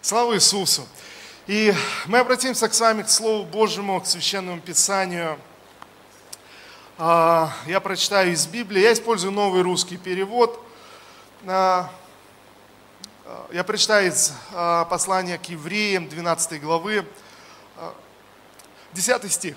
[0.00, 0.86] Слава Иисусу!
[1.48, 1.74] И
[2.06, 5.36] мы обратимся с вами к Слову Божьему, к Священному Писанию.
[6.98, 8.80] А, я прочитаю из Библии.
[8.80, 10.64] Я использую новый русский перевод.
[11.44, 11.90] А,
[13.50, 17.04] я прочитаю из а, послания к евреям 12 главы,
[18.92, 19.56] 10 стих.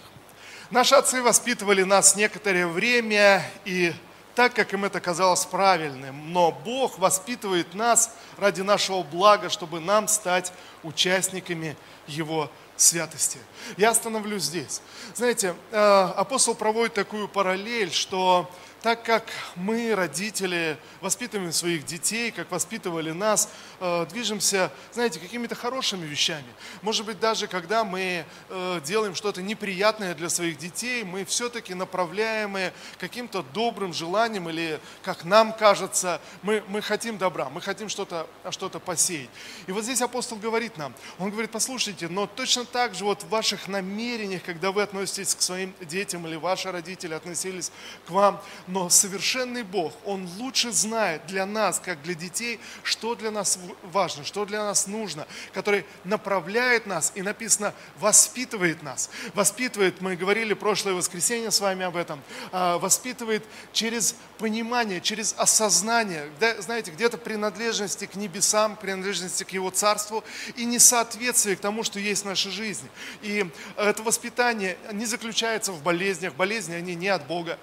[0.71, 3.93] Наши отцы воспитывали нас некоторое время, и
[4.35, 6.31] так, как им это казалось правильным.
[6.31, 10.51] Но Бог воспитывает нас ради нашего блага, чтобы нам стать
[10.83, 11.75] участниками
[12.07, 13.37] Его святости.
[13.77, 14.81] Я остановлюсь здесь.
[15.13, 18.49] Знаете, э, апостол проводит такую параллель, что
[18.81, 19.23] так как
[19.55, 23.49] мы, родители, воспитываем своих детей, как воспитывали нас,
[23.79, 26.45] э, движемся, знаете, какими-то хорошими вещами.
[26.81, 32.73] Может быть, даже когда мы э, делаем что-то неприятное для своих детей, мы все-таки направляемые
[32.97, 38.69] каким-то добрым желанием или, как нам кажется, мы, мы хотим добра, мы хотим что-то что
[38.79, 39.29] посеять.
[39.67, 43.29] И вот здесь апостол говорит нам, он говорит, послушайте, но точно так же вот в
[43.29, 47.71] ваших намерениях, когда вы относитесь к своим детям или ваши родители относились
[48.07, 48.41] к вам,
[48.71, 54.23] но совершенный Бог, Он лучше знает для нас, как для детей, что для нас важно,
[54.23, 59.09] что для нас нужно, который направляет нас и написано, воспитывает нас.
[59.33, 62.21] Воспитывает, мы говорили прошлое воскресенье с вами об этом,
[62.53, 70.23] а, воспитывает через понимание, через осознание, знаете, где-то принадлежности к небесам, принадлежности к Его Царству
[70.55, 72.89] и несоответствие к тому, что есть в нашей жизни.
[73.21, 77.59] И это воспитание не заключается в болезнях, болезни они не от Бога,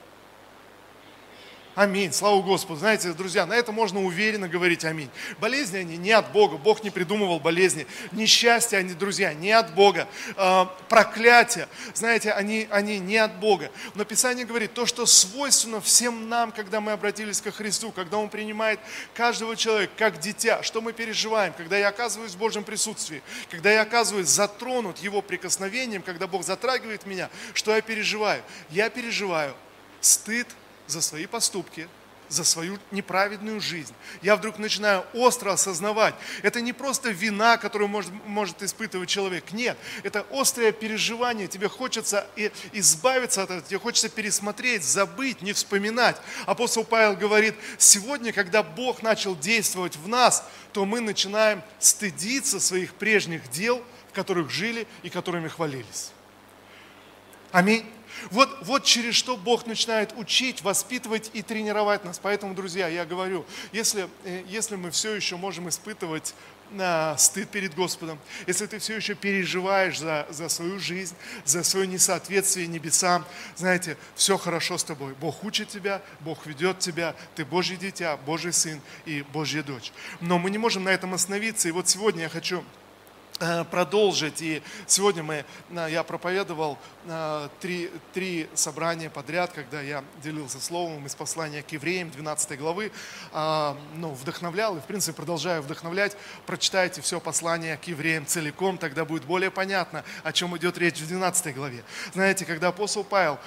[1.79, 2.12] Аминь.
[2.12, 2.81] Слава Господу.
[2.81, 5.09] Знаете, друзья, на это можно уверенно говорить аминь.
[5.39, 6.57] Болезни они не от Бога.
[6.57, 7.87] Бог не придумывал болезни.
[8.11, 10.09] Несчастья они, друзья, не от Бога.
[10.37, 13.71] Э, проклятия, знаете, они, они не от Бога.
[13.95, 18.29] Но Писание говорит, то, что свойственно всем нам, когда мы обратились ко Христу, когда Он
[18.29, 18.81] принимает
[19.15, 23.83] каждого человека как дитя, что мы переживаем, когда я оказываюсь в Божьем присутствии, когда я
[23.83, 28.43] оказываюсь затронут Его прикосновением, когда Бог затрагивает меня, что я переживаю?
[28.69, 29.55] Я переживаю
[30.01, 30.49] стыд,
[30.88, 31.88] за свои поступки,
[32.28, 33.94] за свою неправедную жизнь.
[34.21, 39.53] Я вдруг начинаю остро осознавать, это не просто вина, которую может, может испытывать человек.
[39.53, 41.48] Нет, это острое переживание.
[41.48, 42.27] Тебе хочется
[42.72, 46.16] избавиться от этого, тебе хочется пересмотреть, забыть, не вспоминать.
[46.47, 52.94] Апостол Павел говорит, сегодня, когда Бог начал действовать в нас, то мы начинаем стыдиться своих
[52.94, 56.10] прежних дел, в которых жили и которыми хвалились.
[57.53, 57.87] Аминь.
[58.31, 62.19] Вот, вот через что Бог начинает учить, воспитывать и тренировать нас.
[62.19, 66.34] Поэтому, друзья, я говорю, если, э, если мы все еще можем испытывать
[66.78, 71.15] а, стыд перед Господом, если ты все еще переживаешь за, за свою жизнь,
[71.45, 73.25] за свое несоответствие небесам,
[73.57, 75.15] знаете, все хорошо с тобой.
[75.21, 79.93] Бог учит тебя, Бог ведет тебя, ты Божье дитя, Божий сын и Божья дочь.
[80.21, 81.69] Но мы не можем на этом остановиться.
[81.69, 82.62] И вот сегодня я хочу
[83.41, 84.43] Э, продолжить.
[84.43, 86.97] И сегодня мы, э, я проповедовал э,
[87.61, 92.91] три, три собрания подряд, когда я делился словом из послания к евреям 12 главы.
[93.33, 96.17] Ну, вдохновлял и, в принципе, продолжаю вдохновлять.
[96.47, 101.07] Прочитайте все послание к евреям целиком, тогда будет более понятно, о чем идет речь в
[101.07, 101.85] 12 главе.
[102.13, 103.39] Знаете, когда апостол Павел,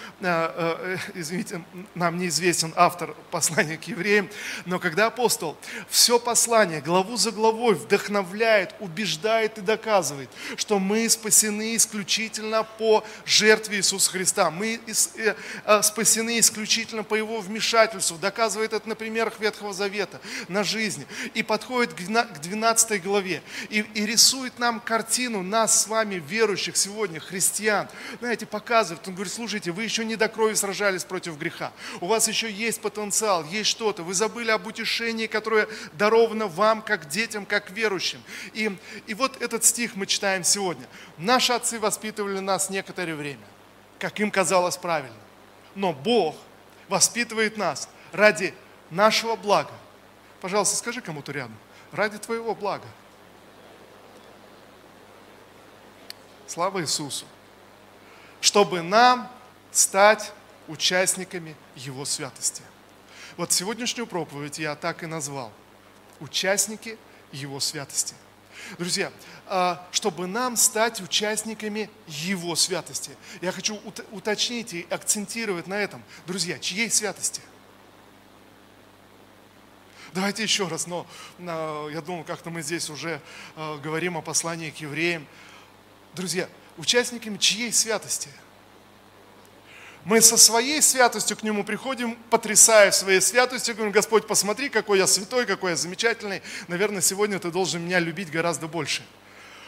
[1.14, 1.64] извините,
[1.96, 4.30] нам неизвестен автор послания к евреям,
[4.66, 5.58] но когда апостол
[5.90, 13.04] все послание, главу за главой вдохновляет, убеждает и доказывает, доказывает, что мы спасены исключительно по
[13.26, 14.51] жертве Иисуса Христа.
[14.51, 15.35] Мы э,
[15.66, 18.17] э, спасены исключительно по Его вмешательству.
[18.17, 21.06] Доказывает это на примерах Ветхого Завета, на жизни.
[21.34, 27.19] И подходит к 12 главе и, и рисует нам картину нас с вами, верующих сегодня,
[27.19, 27.88] христиан.
[28.19, 31.72] Знаете, показывает, он говорит, слушайте, вы еще не до крови сражались против греха.
[32.00, 34.03] У вас еще есть потенциал, есть что-то.
[34.03, 38.22] Вы забыли об утешении, которое даровано вам, как детям, как верующим.
[38.53, 38.75] И,
[39.07, 40.85] и вот этот стих мы читаем сегодня.
[41.18, 43.41] Наши отцы воспитывали нас некоторое время,
[44.01, 45.16] как им казалось правильно.
[45.75, 46.35] Но Бог
[46.89, 48.56] воспитывает нас ради
[48.89, 49.72] нашего блага.
[50.41, 51.56] Пожалуйста, скажи кому-то рядом.
[51.91, 52.88] Ради твоего блага.
[56.48, 57.25] Слава Иисусу.
[58.42, 59.31] Чтобы нам
[59.71, 60.33] стать
[60.68, 62.63] участниками Его святости.
[63.38, 65.51] Вот сегодняшнюю проповедь я так и назвал.
[66.19, 66.97] Участники
[67.31, 68.15] Его святости.
[68.77, 69.12] Друзья,
[69.47, 73.12] а, чтобы нам стать участниками Его святости.
[73.41, 73.79] Я хочу
[74.12, 76.03] уточнить и акцентировать на этом.
[76.25, 77.41] Друзья, чьей святости?
[80.13, 81.07] Давайте еще раз, но
[81.39, 83.21] я думаю, как-то мы здесь уже
[83.56, 85.27] а, говорим о послании к евреям.
[86.13, 88.29] Друзья, участниками чьей святости?
[90.03, 95.06] Мы со своей святостью к Нему приходим, потрясая своей святостью, говорим, Господь, посмотри, какой я
[95.06, 96.42] святой, какой я замечательный.
[96.68, 99.03] Наверное, сегодня Ты должен меня любить гораздо больше.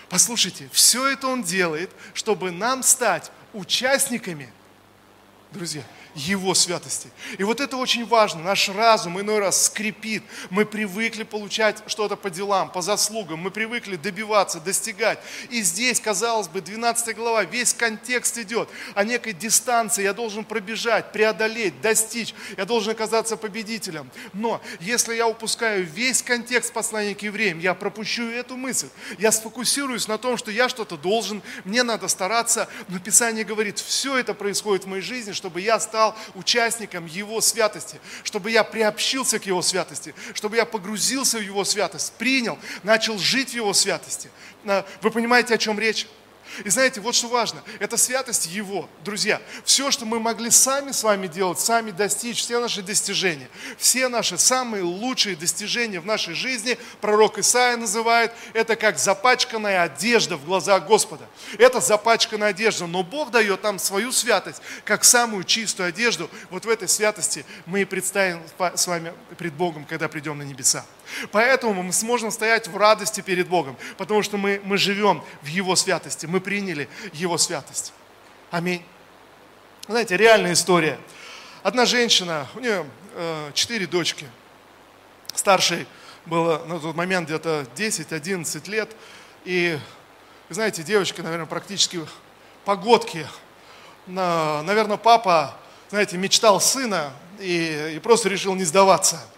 [0.09, 4.51] Послушайте, все это Он делает, чтобы нам стать участниками,
[5.51, 5.83] друзья,
[6.15, 7.10] его святости.
[7.38, 8.42] И вот это очень важно.
[8.42, 10.24] Наш разум иной раз скрипит.
[10.50, 13.39] Мы привыкли получать что-то по делам, по заслугам.
[13.39, 15.19] Мы привыкли добиваться, достигать.
[15.50, 20.04] И здесь, казалось бы, 12 глава, весь контекст идет о некой дистанции.
[20.04, 22.33] Я должен пробежать, преодолеть, достичь.
[22.57, 24.10] Я должен оказаться победителем.
[24.33, 28.89] Но если я упускаю весь контекст послания к евреям, я пропущу эту мысль.
[29.18, 32.68] Я сфокусируюсь на том, что я что-то должен, мне надо стараться.
[32.88, 37.39] Но Писание говорит, все это происходит в моей жизни, чтобы я стал стал участником Его
[37.39, 43.17] святости, чтобы я приобщился к Его святости, чтобы я погрузился в Его святость, принял, начал
[43.17, 44.29] жить в Его святости.
[45.01, 46.07] Вы понимаете, о чем речь?
[46.63, 48.89] И знаете, вот что важно, это святость Его.
[49.03, 54.07] Друзья, все, что мы могли сами с вами делать, сами достичь, все наши достижения, все
[54.07, 60.45] наши самые лучшие достижения в нашей жизни, пророк Исаия называет, это как запачканная одежда в
[60.45, 61.25] глазах Господа.
[61.57, 66.29] Это запачканная одежда, но Бог дает нам свою святость, как самую чистую одежду.
[66.50, 68.41] Вот в этой святости мы и представим
[68.75, 70.85] с вами пред Богом, когда придем на небеса.
[71.31, 75.75] Поэтому мы сможем стоять в радости перед Богом, потому что мы, мы живем в Его
[75.75, 77.94] святости, мы приняли Его святость.
[78.51, 78.83] Аминь.
[79.88, 81.00] Знаете, реальная история.
[81.62, 84.27] Одна женщина, у нее э, четыре дочки.
[85.33, 85.88] Старшей
[86.25, 88.95] было на тот момент где-то 10-11 лет.
[89.45, 89.77] И,
[90.50, 92.00] знаете, девочка, наверное, практически
[92.65, 93.27] погодки.
[94.06, 95.57] Наверное, папа,
[95.89, 99.25] знаете, мечтал сына и, и просто решил не сдаваться–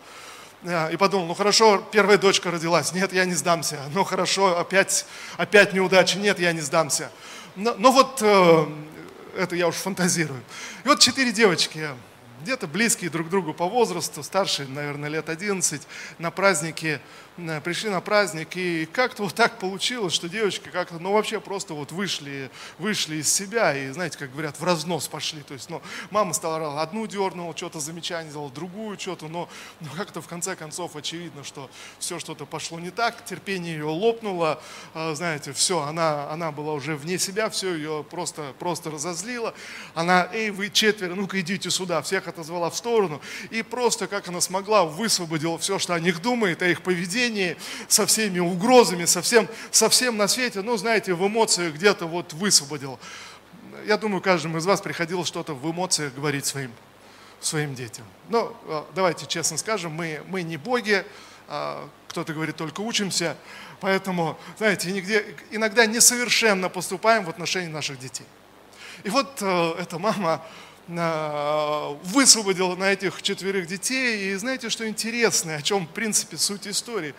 [0.65, 3.79] и подумал, ну хорошо, первая дочка родилась, нет, я не сдамся.
[3.93, 5.05] Ну хорошо, опять,
[5.37, 7.11] опять неудача, нет, я не сдамся.
[7.55, 8.65] Но, но вот э,
[9.37, 10.41] это я уж фантазирую.
[10.83, 11.89] И вот четыре девочки,
[12.41, 15.81] где-то близкие друг к другу по возрасту, старшие, наверное, лет 11,
[16.17, 16.99] на празднике
[17.63, 21.91] пришли на праздник, и как-то вот так получилось, что девочки как-то, ну вообще просто вот
[21.91, 25.41] вышли, вышли из себя, и знаете, как говорят, в разнос пошли.
[25.41, 29.49] То есть, ну, мама стала одну дернула, что-то замечание сделала, другую что-то, но,
[29.81, 34.61] но как-то в конце концов очевидно, что все что-то пошло не так, терпение ее лопнуло,
[34.93, 39.53] а, знаете, все, она, она была уже вне себя, все ее просто, просто разозлило.
[39.93, 44.39] Она, эй, вы четверо, ну-ка идите сюда, всех отозвала в сторону, и просто, как она
[44.39, 47.57] смогла, высвободила все, что о них думает, о их поведении, поведении,
[47.87, 52.33] со всеми угрозами, со всем, со всем на свете, ну, знаете, в эмоциях где-то вот
[52.33, 52.99] высвободил.
[53.85, 56.71] Я думаю, каждому из вас приходилось что-то в эмоциях говорить своим,
[57.39, 58.05] своим детям.
[58.29, 61.05] Но а, давайте честно скажем, мы, мы не боги,
[61.47, 63.35] а, кто-то говорит, только учимся,
[63.81, 68.25] поэтому, знаете, нигде, иногда несовершенно поступаем в отношении наших детей.
[69.03, 70.41] И вот э, эта мама
[70.87, 74.31] Э, высвободил на этих четверых детей.
[74.31, 77.15] И знаете, что интересно, о чем, в принципе, суть истории?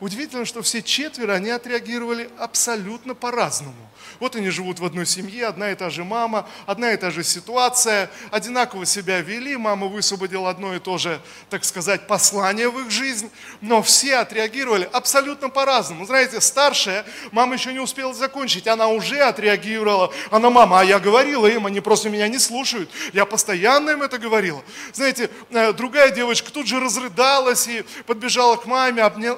[0.00, 3.88] Удивительно, что все четверо, они отреагировали абсолютно по-разному.
[4.20, 7.22] Вот они живут в одной семье, одна и та же мама, одна и та же
[7.22, 12.90] ситуация, одинаково себя вели, мама высвободила одно и то же, так сказать, послание в их
[12.90, 13.30] жизнь,
[13.60, 16.04] но все отреагировали абсолютно по-разному.
[16.04, 21.46] Знаете, старшая, мама еще не успела закончить, она уже отреагировала, она, мама, а я говорила
[21.46, 24.62] им, они просто меня не слушают, я постоянно им это говорила.
[24.92, 29.37] Знаете, э, другая девочка тут же разрыдалась и подбежала к маме, обняла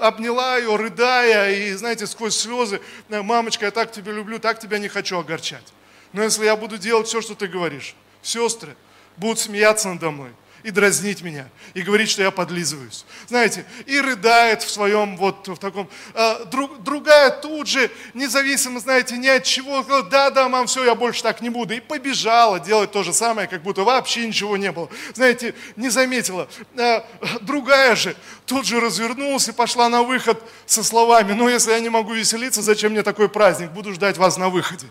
[0.59, 4.89] ее, рыдая, и, знаете, сквозь слезы, «Э, мамочка, я так тебя люблю, так тебя не
[4.89, 5.73] хочу огорчать.
[6.13, 8.77] Но если я буду делать все, что ты говоришь, сестры
[9.17, 10.31] будут смеяться надо мной
[10.63, 13.05] и дразнить меня, и говорить, что я подлизываюсь.
[13.29, 15.89] Знаете, и рыдает в своем вот в таком.
[16.15, 20.95] А, друг, другая тут же, независимо, знаете, ни от чего, да, да, мам, все, я
[20.95, 21.75] больше так не буду.
[21.75, 24.89] И побежала делать то же самое, как будто вообще ничего не было.
[25.15, 26.49] Знаете, не заметила.
[26.77, 27.07] А,
[27.41, 31.89] другая же тут же развернулась и пошла на выход со словами, ну, если я не
[31.89, 33.71] могу веселиться, зачем мне такой праздник?
[33.71, 34.87] Буду ждать вас на выходе.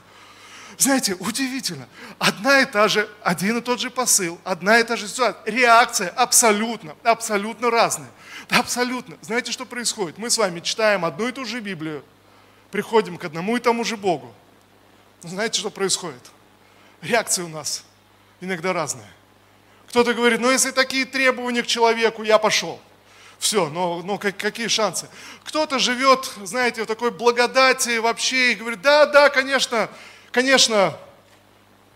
[0.79, 1.89] Знаете, удивительно.
[2.19, 5.43] Одна и та же, один и тот же посыл, одна и та же ситуация.
[5.45, 8.09] Реакция абсолютно, абсолютно разная.
[8.49, 9.17] Абсолютно.
[9.21, 10.17] Знаете, что происходит?
[10.17, 12.05] Мы с вами читаем одну и ту же Библию,
[12.71, 14.33] приходим к одному и тому же Богу.
[15.21, 16.31] Но знаете, что происходит?
[17.01, 17.83] Реакция у нас
[18.39, 19.11] иногда разная.
[19.89, 22.79] Кто-то говорит, ну если такие требования к человеку, я пошел.
[23.37, 25.09] Все, но, но как, какие шансы?
[25.43, 29.89] Кто-то живет, знаете, в такой благодати вообще и говорит, да, да, конечно,
[30.31, 30.97] Конечно,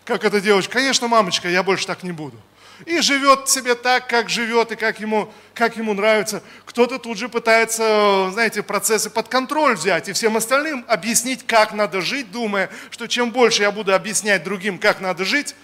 [0.06, 2.38] как эта девочка, конечно, мамочка, я больше так не буду.
[2.86, 6.42] И живет себе так, как живет, и как ему, как ему нравится.
[6.66, 12.02] Кто-то тут же пытается, знаете, процессы под контроль взять и всем остальным объяснить, как надо
[12.02, 15.56] жить, думая, что чем больше я буду объяснять другим, как надо жить,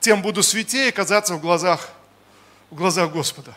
[0.00, 1.90] тем буду святее казаться в глазах,
[2.70, 3.54] в глазах Господа.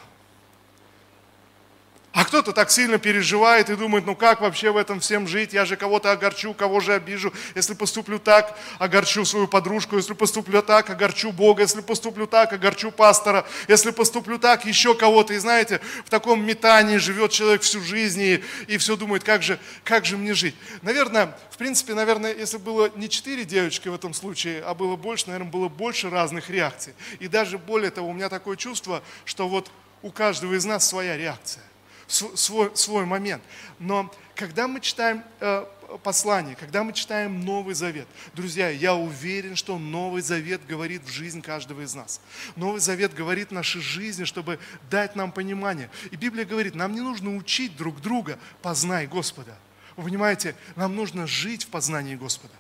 [2.18, 5.66] А кто-то так сильно переживает и думает, ну как вообще в этом всем жить, я
[5.66, 10.90] же кого-то огорчу, кого же обижу, если поступлю так, огорчу свою подружку, если поступлю так,
[10.90, 15.36] огорчу Бога, если поступлю так, огорчу пастора, если поступлю так, еще кого-то.
[15.36, 19.60] И знаете, в таком метании живет человек всю жизнь и, и все думает, как же,
[19.84, 20.56] как же мне жить.
[20.82, 25.28] Наверное, в принципе, наверное, если было не четыре девочки в этом случае, а было больше,
[25.28, 26.96] наверное, было больше разных реакций.
[27.20, 29.70] И даже более того, у меня такое чувство, что вот
[30.02, 31.62] у каждого из нас своя реакция
[32.08, 33.44] свой, свой момент.
[33.80, 35.66] Но когда мы читаем э,
[36.04, 41.42] послание, когда мы читаем Новый Завет, друзья, я уверен, что Новый Завет говорит в жизнь
[41.42, 42.22] каждого из нас.
[42.56, 44.60] Новый Завет говорит нашей жизни, чтобы
[44.90, 45.90] дать нам понимание.
[46.12, 49.58] И Библия говорит, нам не нужно учить друг друга, познай Господа.
[49.96, 52.54] Вы понимаете, нам нужно жить в познании Господа.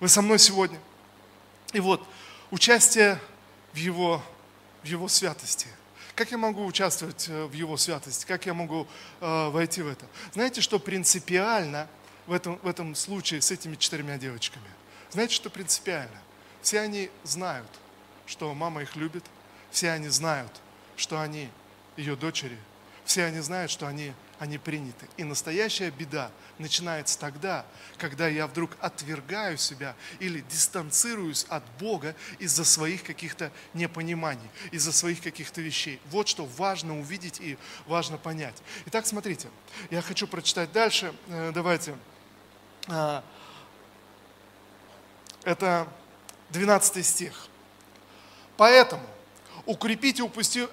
[0.00, 0.78] Вы со мной сегодня?
[1.72, 2.06] И вот,
[2.50, 3.18] участие
[3.72, 4.22] в Его,
[4.82, 5.68] в его святости–
[6.16, 8.24] как я могу участвовать э, в Его святости?
[8.24, 8.88] Как я могу
[9.20, 10.06] э, войти в это?
[10.32, 11.88] Знаете, что принципиально
[12.26, 14.64] в этом, в этом случае с этими четырьмя девочками?
[15.10, 16.18] Знаете, что принципиально?
[16.62, 17.68] Все они знают,
[18.24, 19.24] что мама их любит,
[19.70, 20.50] все они знают,
[20.96, 21.50] что они
[21.98, 22.58] ее дочери,
[23.04, 25.08] все они знают, что они они приняты.
[25.16, 27.64] И настоящая беда начинается тогда,
[27.98, 35.22] когда я вдруг отвергаю себя или дистанцируюсь от Бога из-за своих каких-то непониманий, из-за своих
[35.22, 36.00] каких-то вещей.
[36.10, 38.56] Вот что важно увидеть и важно понять.
[38.86, 39.48] Итак, смотрите,
[39.90, 41.14] я хочу прочитать дальше.
[41.28, 41.96] Э, давайте.
[42.88, 43.24] А,
[45.44, 45.88] это
[46.50, 47.48] 12 стих.
[48.56, 49.02] Поэтому
[49.66, 50.22] укрепите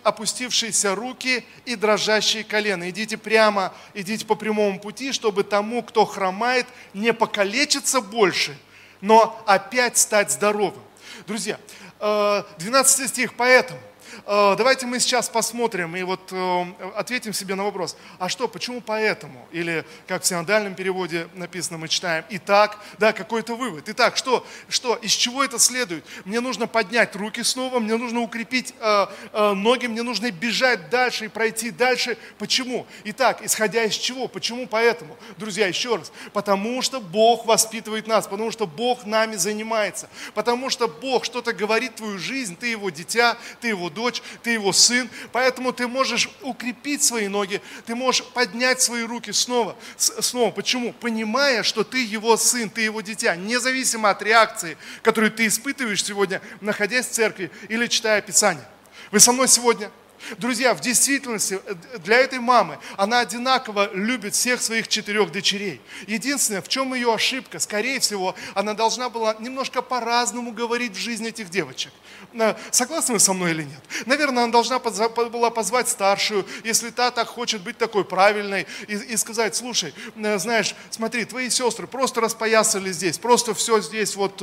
[0.03, 2.89] опустившиеся руки и дрожащие колена.
[2.89, 8.57] Идите прямо, идите по прямому пути, чтобы тому, кто хромает, не покалечиться больше,
[9.01, 10.81] но опять стать здоровым.
[11.27, 11.59] Друзья,
[11.99, 13.79] 12 э, стих, поэтому
[14.25, 16.65] давайте мы сейчас посмотрим и вот э,
[16.95, 19.47] ответим себе на вопрос, а что, почему поэтому?
[19.51, 23.85] Или, как в синодальном переводе написано, мы читаем, итак, да, какой-то вывод.
[23.87, 26.05] Итак, что, что, из чего это следует?
[26.25, 31.27] Мне нужно поднять руки снова, мне нужно укрепить э, ноги, мне нужно бежать дальше и
[31.27, 32.17] пройти дальше.
[32.37, 32.85] Почему?
[33.05, 34.27] Итак, исходя из чего?
[34.27, 35.17] Почему поэтому?
[35.37, 40.87] Друзья, еще раз, потому что Бог воспитывает нас, потому что Бог нами занимается, потому что
[40.87, 44.73] Бог что-то говорит в твою жизнь, ты его дитя, ты его дочь, дочь, ты его
[44.73, 49.75] сын, поэтому ты можешь укрепить свои ноги, ты можешь поднять свои руки снова.
[49.97, 50.51] снова.
[50.51, 50.93] Почему?
[50.93, 56.41] Понимая, что ты его сын, ты его дитя, независимо от реакции, которую ты испытываешь сегодня,
[56.59, 58.67] находясь в церкви или читая Писание.
[59.11, 59.89] Вы со мной сегодня?
[60.37, 65.81] Друзья, в действительности э, для этой мамы она одинаково любит всех своих четырех дочерей.
[66.07, 71.29] Единственное, в чем ее ошибка, скорее всего, она должна была немножко по-разному говорить в жизни
[71.29, 71.91] этих девочек.
[72.33, 73.79] Э, согласны вы со мной или нет?
[74.05, 79.17] Наверное, она должна была позвать старшую, если та так хочет быть такой правильной, и, и
[79.17, 84.41] сказать, слушай, э, знаешь, смотри, твои сестры просто распоясали здесь, просто все здесь вот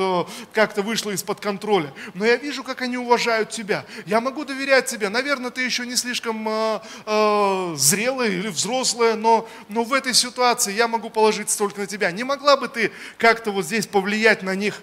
[0.52, 1.92] как-то вышло из-под контроля.
[2.14, 3.84] Но я вижу, как они уважают тебя.
[4.06, 5.08] Я могу доверять тебе.
[5.08, 10.72] Наверное, ты еще не слишком э, э, зрелая или взрослая, но, но в этой ситуации
[10.72, 12.10] я могу положиться только на тебя.
[12.10, 14.82] Не могла бы ты как-то вот здесь повлиять на них?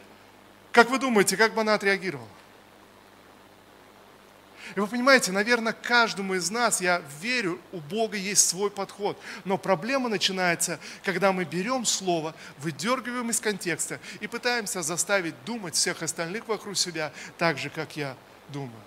[0.71, 2.27] Как вы думаете, как бы она отреагировала?
[4.75, 9.19] И вы понимаете, наверное, каждому из нас, я верю, у Бога есть свой подход.
[9.43, 16.01] Но проблема начинается, когда мы берем слово, выдергиваем из контекста и пытаемся заставить думать всех
[16.01, 18.15] остальных вокруг себя так же, как я
[18.49, 18.86] думаю.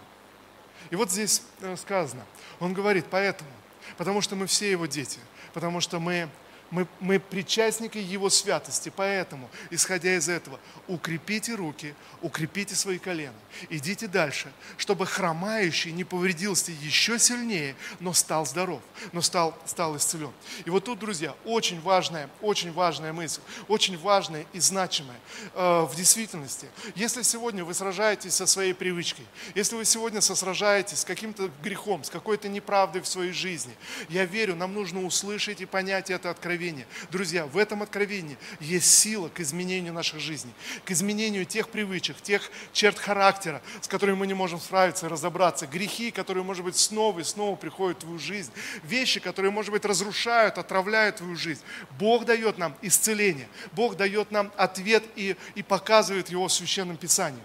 [0.91, 2.25] И вот здесь э, сказано,
[2.59, 3.51] он говорит, поэтому,
[3.97, 5.19] потому что мы все его дети,
[5.55, 6.29] потому что мы
[6.71, 8.93] мы, мы причастники Его святости.
[8.95, 13.35] Поэтому, исходя из этого, укрепите руки, укрепите свои колена.
[13.69, 18.81] Идите дальше, чтобы хромающий не повредился еще сильнее, но стал здоров,
[19.13, 20.33] но стал, стал исцелен.
[20.65, 25.19] И вот тут, друзья, очень важная, очень важная мысль, очень важная и значимая
[25.55, 26.69] э, в действительности.
[26.95, 32.11] Если сегодня вы сражаетесь со своей привычкой, если вы сегодня сражаетесь с каким-то грехом, с
[32.11, 33.75] какой-то неправдой в своей жизни,
[34.09, 36.87] я верю, нам нужно услышать и понять это откровение откровение.
[37.11, 40.53] Друзья, в этом откровении есть сила к изменению наших жизней,
[40.85, 45.67] к изменению тех привычек, тех черт характера, с которыми мы не можем справиться и разобраться,
[45.67, 48.53] грехи, которые, может быть, снова и снова приходят в твою жизнь,
[48.85, 51.63] вещи, которые, может быть, разрушают, отравляют твою жизнь.
[51.99, 57.43] Бог дает нам исцеление, Бог дает нам ответ и, и показывает его в Священном Писании.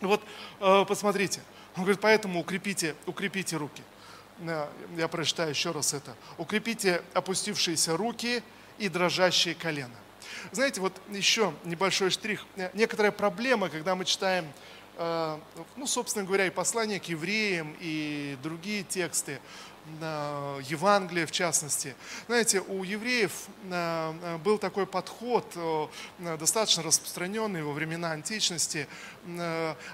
[0.00, 0.22] Вот
[0.60, 1.40] э, посмотрите,
[1.76, 3.82] он говорит, поэтому укрепите, укрепите руки
[4.96, 6.14] я прочитаю еще раз это.
[6.36, 8.42] Укрепите опустившиеся руки
[8.78, 9.94] и дрожащие колена.
[10.52, 12.44] Знаете, вот еще небольшой штрих.
[12.74, 14.46] Некоторая проблема, когда мы читаем
[14.96, 15.38] э,
[15.76, 19.40] ну, собственно говоря, и послание к евреям, и другие тексты,
[20.68, 21.94] Евангелие в частности.
[22.26, 23.32] Знаете, у евреев
[23.70, 25.44] э, был такой подход,
[26.18, 28.86] достаточно распространенный во времена античности.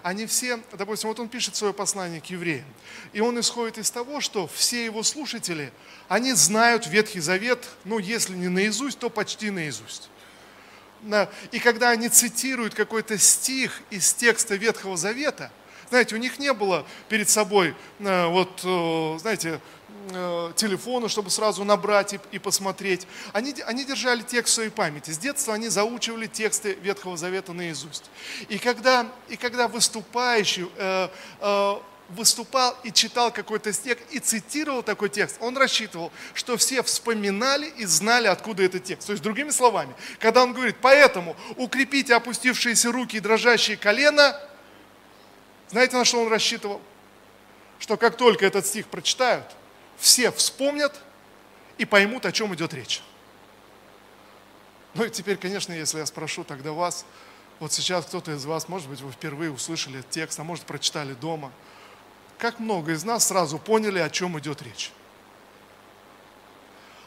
[0.03, 2.67] Они все, допустим, вот он пишет свое послание к евреям,
[3.13, 5.73] и он исходит из того, что все его слушатели,
[6.09, 10.11] они знают Ветхий Завет, ну, если не наизусть, то почти наизусть.
[11.53, 15.51] И когда они цитируют какой-то стих из текста Ветхого Завета,
[15.91, 19.61] знаете, у них не было перед собой, э, вот, э, знаете,
[20.11, 23.07] э, телефона, чтобы сразу набрать и, и посмотреть.
[23.33, 25.11] Они, они держали текст в своей памяти.
[25.11, 28.11] С детства они заучивали тексты Ветхого Завета наизусть.
[28.49, 31.09] И когда, и когда выступающий э,
[31.41, 31.75] э,
[32.11, 37.85] выступал и читал какой-то стих и цитировал такой текст, он рассчитывал, что все вспоминали и
[37.87, 39.07] знали, откуда этот текст.
[39.07, 44.39] То есть, другими словами, когда он говорит, поэтому укрепите опустившиеся руки и дрожащие колено,
[45.71, 46.81] знаете, на что он рассчитывал?
[47.79, 49.45] Что как только этот стих прочитают,
[49.99, 51.01] все вспомнят
[51.79, 53.03] и поймут, о чем идет речь.
[54.95, 57.05] Ну и теперь, конечно, если я спрошу тогда вас,
[57.59, 61.53] вот сейчас кто-то из вас, может быть, вы впервые услышали текст, а может, прочитали дома–
[62.39, 64.93] как много из нас сразу поняли, о чем идет речь.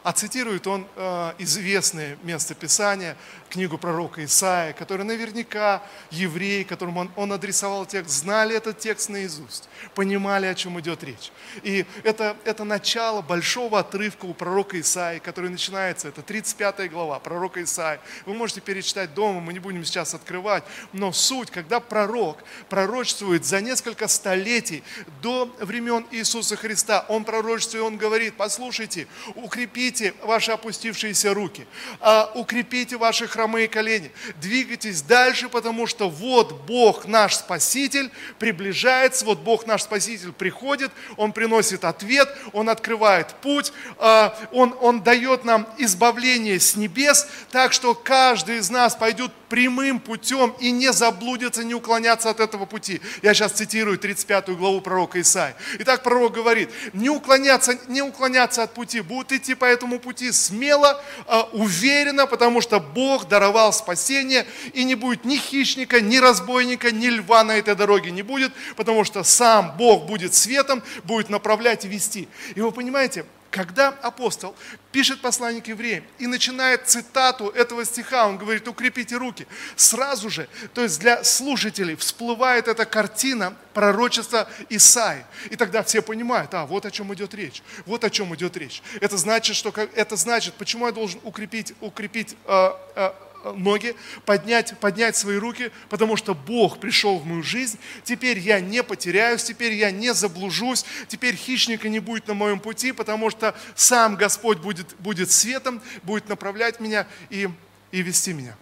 [0.08, 3.14] А цитирует он э, известное местописание,
[3.50, 9.68] книгу пророка Исаия, который наверняка евреи, которым он, он адресовал текст, знали этот текст наизусть,
[9.94, 11.30] понимали, о чем идет речь.
[11.62, 17.62] И это, это начало большого отрывка у пророка Исаии, который начинается, это 35 глава пророка
[17.62, 18.00] Исаия.
[18.24, 22.38] Вы можете перечитать дома, мы не будем сейчас открывать, но суть, когда пророк
[22.70, 24.82] пророчествует за несколько столетий
[25.20, 31.66] до времен Иисуса Христа, он пророчествует, он говорит, послушайте, укрепите ваши опустившиеся руки,
[32.00, 34.10] а, укрепите ваших хромые колени.
[34.40, 41.32] Двигайтесь дальше, потому что вот Бог наш Спаситель приближается, вот Бог наш Спаситель приходит, Он
[41.32, 47.94] приносит ответ, Он открывает путь, а, Он, он дает нам избавление с небес, так что
[47.94, 53.00] каждый из нас пойдет прямым путем и не заблудится, не уклоняться от этого пути.
[53.22, 55.54] Я сейчас цитирую 35 главу пророка Исаи.
[55.80, 61.02] Итак, пророк говорит, не уклоняться, не уклоняться от пути, будут идти по этому пути смело,
[61.26, 67.06] а, уверенно, потому что Бог даровал спасение, и не будет ни хищника, ни разбойника, ни
[67.06, 71.88] льва на этой дороге не будет, потому что сам Бог будет светом, будет направлять и
[71.88, 72.28] вести.
[72.54, 74.54] И вы понимаете, когда апостол
[74.92, 80.48] пишет послание к евреям и начинает цитату этого стиха, он говорит, укрепите руки, сразу же,
[80.74, 85.24] то есть для слушателей всплывает эта картина пророчества Исаи.
[85.50, 88.82] И тогда все понимают, а, вот о чем идет речь, вот о чем идет речь.
[89.00, 93.12] Это значит, что, это значит, почему я должен укрепить, укрепить э, э,
[93.44, 97.78] ноги, поднять, поднять свои руки, потому что Бог пришел в мою жизнь.
[98.04, 102.92] Теперь я не потеряюсь, теперь я не заблужусь, теперь хищника не будет на моем пути,
[102.92, 107.48] потому что сам Господь будет, будет светом, будет направлять меня и,
[107.92, 108.56] и вести меня.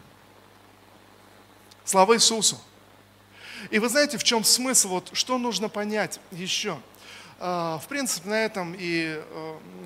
[1.85, 2.61] Слава Иисусу!
[3.71, 6.79] И вы знаете, в чем смысл, вот что нужно понять еще–
[7.39, 9.21] в принципе, на этом и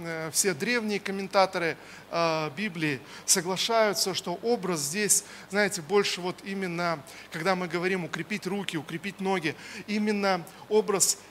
[0.05, 1.77] э, все древние комментаторы
[2.13, 8.77] а, Библии соглашаются, что образ здесь, знаете, больше вот именно, когда мы говорим укрепить руки,
[8.77, 9.55] укрепить ноги,
[9.87, 11.30] именно образ Э, э,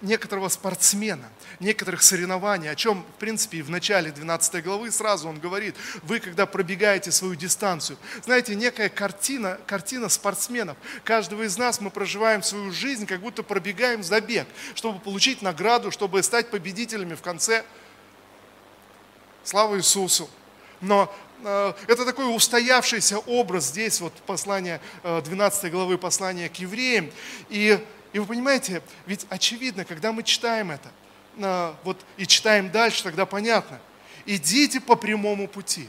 [0.00, 1.28] некоторого спортсмена,
[1.58, 6.20] некоторых соревнований, о чем, в принципе, и в начале 12 главы сразу он говорит, вы,
[6.20, 10.76] когда пробегаете свою дистанцию, знаете, некая картина, картина спортсменов.
[11.04, 16.22] Каждого из нас мы проживаем свою жизнь, как будто пробегаем забег, чтобы получить награду, чтобы
[16.22, 17.64] стать победителями в конце.
[19.44, 20.30] Слава Иисусу!
[20.80, 27.10] Но э, это такой устоявшийся образ здесь, вот послание, 12 главы послания к евреям.
[27.50, 27.78] И
[28.12, 30.90] и вы понимаете, ведь очевидно, когда мы читаем это,
[31.38, 33.80] а, вот и читаем дальше, тогда понятно.
[34.26, 35.88] Идите по прямому пути.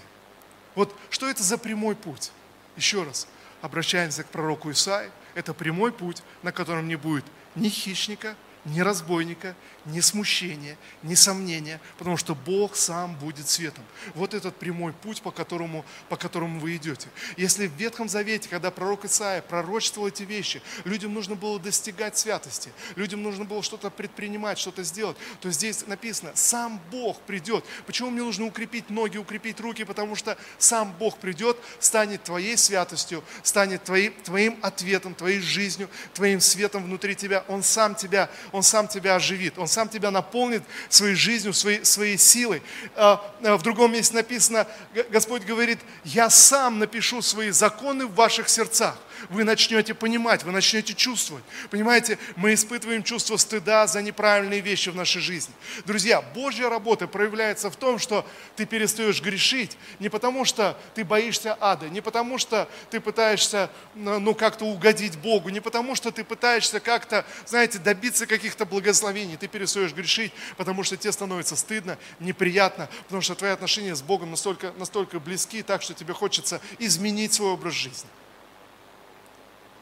[0.76, 2.32] Вот что это за прямой путь?
[2.78, 3.28] Еще раз,
[3.62, 5.10] обращаемся к пророку Исаи.
[5.36, 11.82] Это прямой путь, на котором не будет ни хищника, ни разбойника, ни смущения, ни сомнения,
[11.98, 13.84] потому что Бог сам будет светом.
[14.14, 17.08] Вот этот прямой путь, по которому, по которому вы идете.
[17.38, 22.72] Если в Ветхом Завете, когда пророк Исаия пророчествовал эти вещи, людям нужно было достигать святости,
[22.96, 27.66] людям нужно было что-то предпринимать, что-то сделать, то здесь написано, сам Бог придет.
[27.88, 29.84] Почему мне нужно укрепить ноги, укрепить руки?
[29.84, 36.40] Потому что сам Бог придет, станет твоей святостью, станет твоим, твоим ответом, твоей жизнью, твоим
[36.40, 37.44] светом внутри тебя.
[37.48, 42.18] Он сам тебя Он сам тебя оживит, Он сам тебя наполнит своей жизнью, своей, своей
[42.18, 42.62] силой.
[42.96, 44.68] А, а, в другом месте написано,
[45.10, 48.98] Господь говорит, я сам напишу свои законы в ваших сердцах
[49.30, 51.44] вы начнете понимать, вы начнете чувствовать.
[51.70, 55.54] Понимаете, мы испытываем чувство стыда за неправильные вещи в нашей жизни.
[55.86, 61.58] Друзья, Божья работа проявляется в том, что ты перестаешь грешить не потому, что ты боишься
[61.60, 66.80] ада, не потому, что ты пытаешься ну, как-то угодить Богу, не потому, что ты пытаешься
[66.80, 69.38] как-то, знаете, добиться каких-то благословений.
[69.38, 74.32] Ты перестаешь грешить, потому что тебе становится стыдно, неприятно, потому что твои отношения с Богом
[74.32, 78.10] настолько, настолько близки, так что тебе хочется изменить свой образ жизни.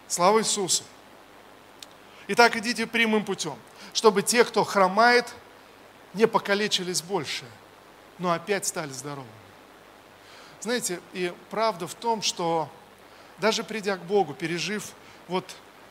[0.09, 0.83] Слава Иисусу!
[2.29, 3.55] Итак, идите прямым путем,
[3.93, 5.31] чтобы те, кто хромает,
[6.15, 7.45] не покалечились больше,
[8.17, 9.29] но опять стали здоровыми.
[10.61, 12.67] Знаете, и правда в том, что
[13.37, 14.93] даже придя к Богу, пережив
[15.27, 15.45] вот,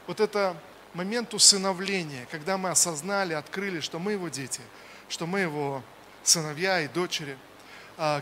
[0.08, 0.56] вот это
[0.94, 4.62] момент усыновления, когда мы осознали, открыли, что мы его дети,
[5.08, 5.80] что мы его
[6.24, 7.38] сыновья и дочери,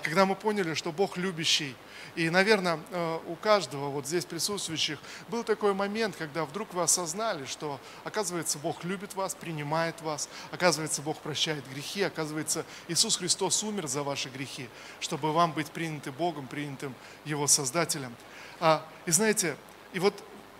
[0.02, 1.76] когда мы поняли, что Бог любящий,
[2.16, 7.44] и, наверное, э, у каждого вот здесь присутствующих был такой момент, когда вдруг вы осознали,
[7.44, 13.86] что, оказывается, Бог любит вас, принимает вас, оказывается, Бог прощает грехи, оказывается, Иисус Христос умер
[13.86, 16.94] за ваши грехи, чтобы вам быть приняты Богом, принятым
[17.26, 18.16] Его Создателем.
[18.60, 19.54] А, и знаете,
[19.92, 20.14] и вот,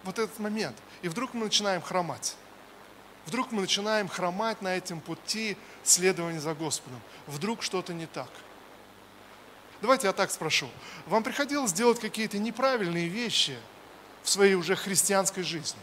[0.05, 2.37] вот этот момент, и вдруг мы начинаем хромать.
[3.25, 7.01] Вдруг мы начинаем хромать на этом пути следования за Господом.
[7.27, 8.29] Вдруг что-то не так–
[9.83, 10.69] Давайте я так спрошу.
[11.07, 13.57] Вам приходилось делать какие-то неправильные вещи
[14.23, 15.81] в своей уже христианской жизни?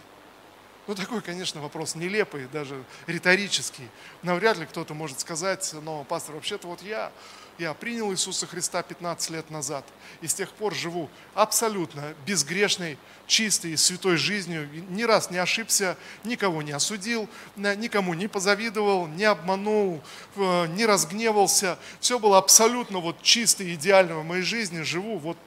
[0.86, 3.88] Ну, такой, конечно, вопрос нелепый, даже риторический.
[4.22, 7.12] Навряд ли кто-то может сказать, но, пастор, вообще-то вот я,
[7.58, 9.86] я принял Иисуса Христа 15 лет назад,
[10.22, 15.98] и с тех пор живу абсолютно безгрешной, чистой и святой жизнью, ни раз не ошибся,
[16.24, 20.02] никого не осудил, никому не позавидовал, не обманул,
[20.36, 21.78] не разгневался.
[22.00, 25.38] Все было абсолютно вот чисто и идеально в моей жизни, живу вот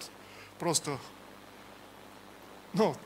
[0.58, 0.98] просто,
[2.72, 2.96] ну,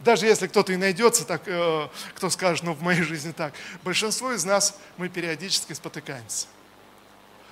[0.00, 4.32] даже если кто-то и найдется, так, э, кто скажет, ну в моей жизни так, большинство
[4.32, 6.46] из нас, мы периодически спотыкаемся.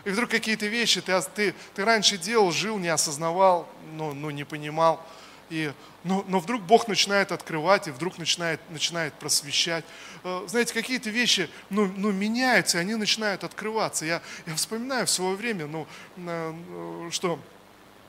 [0.05, 4.45] И вдруг какие-то вещи ты, ты, ты раньше делал, жил, не осознавал, ну, ну не
[4.45, 5.05] понимал.
[5.51, 5.73] И,
[6.05, 9.85] но, но вдруг Бог начинает открывать, и вдруг начинает, начинает просвещать.
[10.23, 14.05] Э, знаете, какие-то вещи ну, ну, меняются, и они начинают открываться.
[14.05, 15.87] Я, я вспоминаю в свое время, ну,
[16.17, 17.39] э, что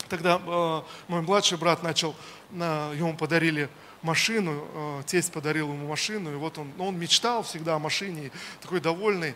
[0.10, 2.16] тогда э, мой младший брат начал,
[2.52, 3.70] ему подарили
[4.06, 8.32] машину, э, тесть подарил ему машину, и вот он, ну, он мечтал всегда о машине,
[8.62, 9.36] такой довольный,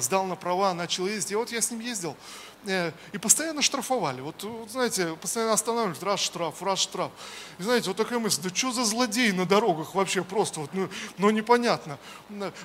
[0.00, 2.16] сдал на права, начал ездить, и вот я с ним ездил,
[2.64, 4.20] и постоянно штрафовали.
[4.20, 7.10] Вот, знаете, постоянно останавливались, раз штраф, раз штраф.
[7.58, 10.88] И знаете, вот такая мысль, да что за злодей на дорогах вообще просто, вот, ну,
[11.18, 11.98] ну непонятно.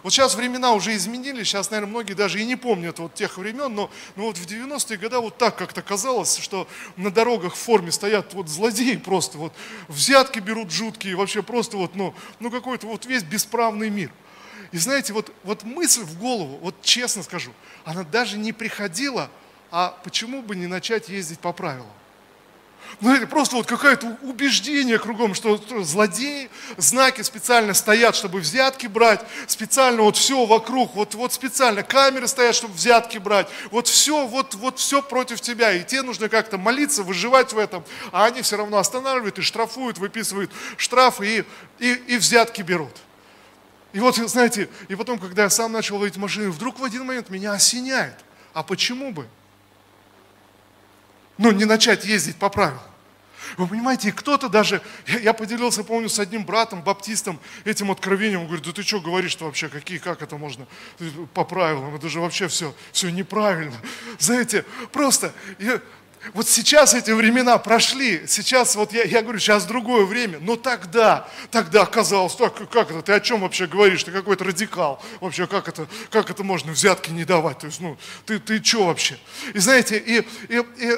[0.04, 3.74] Вот сейчас времена уже изменились, сейчас, наверное, многие даже и не помнят вот тех времен,
[3.74, 7.92] но, но вот в 90-е годы вот так как-то казалось, что на дорогах в форме
[7.92, 9.54] стоят вот злодеи просто, вот
[9.88, 14.12] взятки берут жуткие, вообще просто вот, ну, ну какой-то вот весь бесправный мир.
[14.72, 17.52] И знаете, вот, вот мысль в голову, вот честно скажу,
[17.86, 19.30] она даже не приходила,
[19.71, 21.88] а почему бы не начать ездить по правилам?
[22.99, 29.21] Ну, это просто вот какое-то убеждение кругом, что злодеи, знаки специально стоят, чтобы взятки брать,
[29.45, 34.56] специально вот все вокруг, вот, вот специально камеры стоят, чтобы взятки брать, вот все, вот,
[34.56, 38.58] вот все против тебя, и тебе нужно как-то молиться, выживать в этом, а они все
[38.58, 41.45] равно останавливают и штрафуют, выписывают штрафы
[41.80, 42.95] и, и, и взятки берут.
[43.93, 47.30] И вот, знаете, и потом, когда я сам начал водить машину, вдруг в один момент
[47.30, 48.15] меня осеняет.
[48.53, 49.27] А почему бы?
[51.38, 52.82] Ну, не начать ездить по правилам.
[53.56, 58.47] Вы понимаете, кто-то даже, я, я поделился, помню, с одним братом, баптистом, этим откровением, он
[58.47, 60.67] говорит, да ты что говоришь-то вообще, какие, как это можно
[61.34, 63.76] по правилам, это же вообще все, все неправильно.
[64.19, 65.82] Знаете, просто, я,
[66.34, 71.28] вот сейчас эти времена прошли, сейчас вот я, я говорю, сейчас другое время, но тогда,
[71.52, 75.68] тогда казалось, так, как это, ты о чем вообще говоришь, ты какой-то радикал, вообще как
[75.68, 79.18] это, как это можно взятки не давать, то есть, ну, ты, ты что вообще?
[79.54, 80.92] И знаете, и, и, и,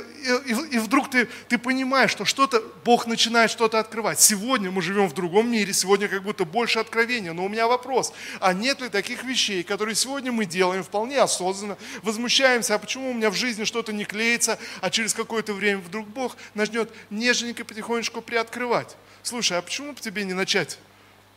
[0.46, 4.20] и, и вдруг ты, ты понимаешь, что что-то, Бог начинает что-то открывать.
[4.20, 8.13] Сегодня мы живем в другом мире, сегодня как будто больше откровения, но у меня вопрос,
[8.39, 13.13] а нет ли таких вещей, которые сегодня мы делаем вполне осознанно, возмущаемся, а почему у
[13.13, 18.21] меня в жизни что-то не клеится, а через какое-то время вдруг Бог начнет нежненько потихонечку
[18.21, 18.95] приоткрывать.
[19.23, 20.79] Слушай, а почему бы тебе не начать?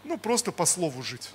[0.05, 1.31] Ну, просто по слову жить.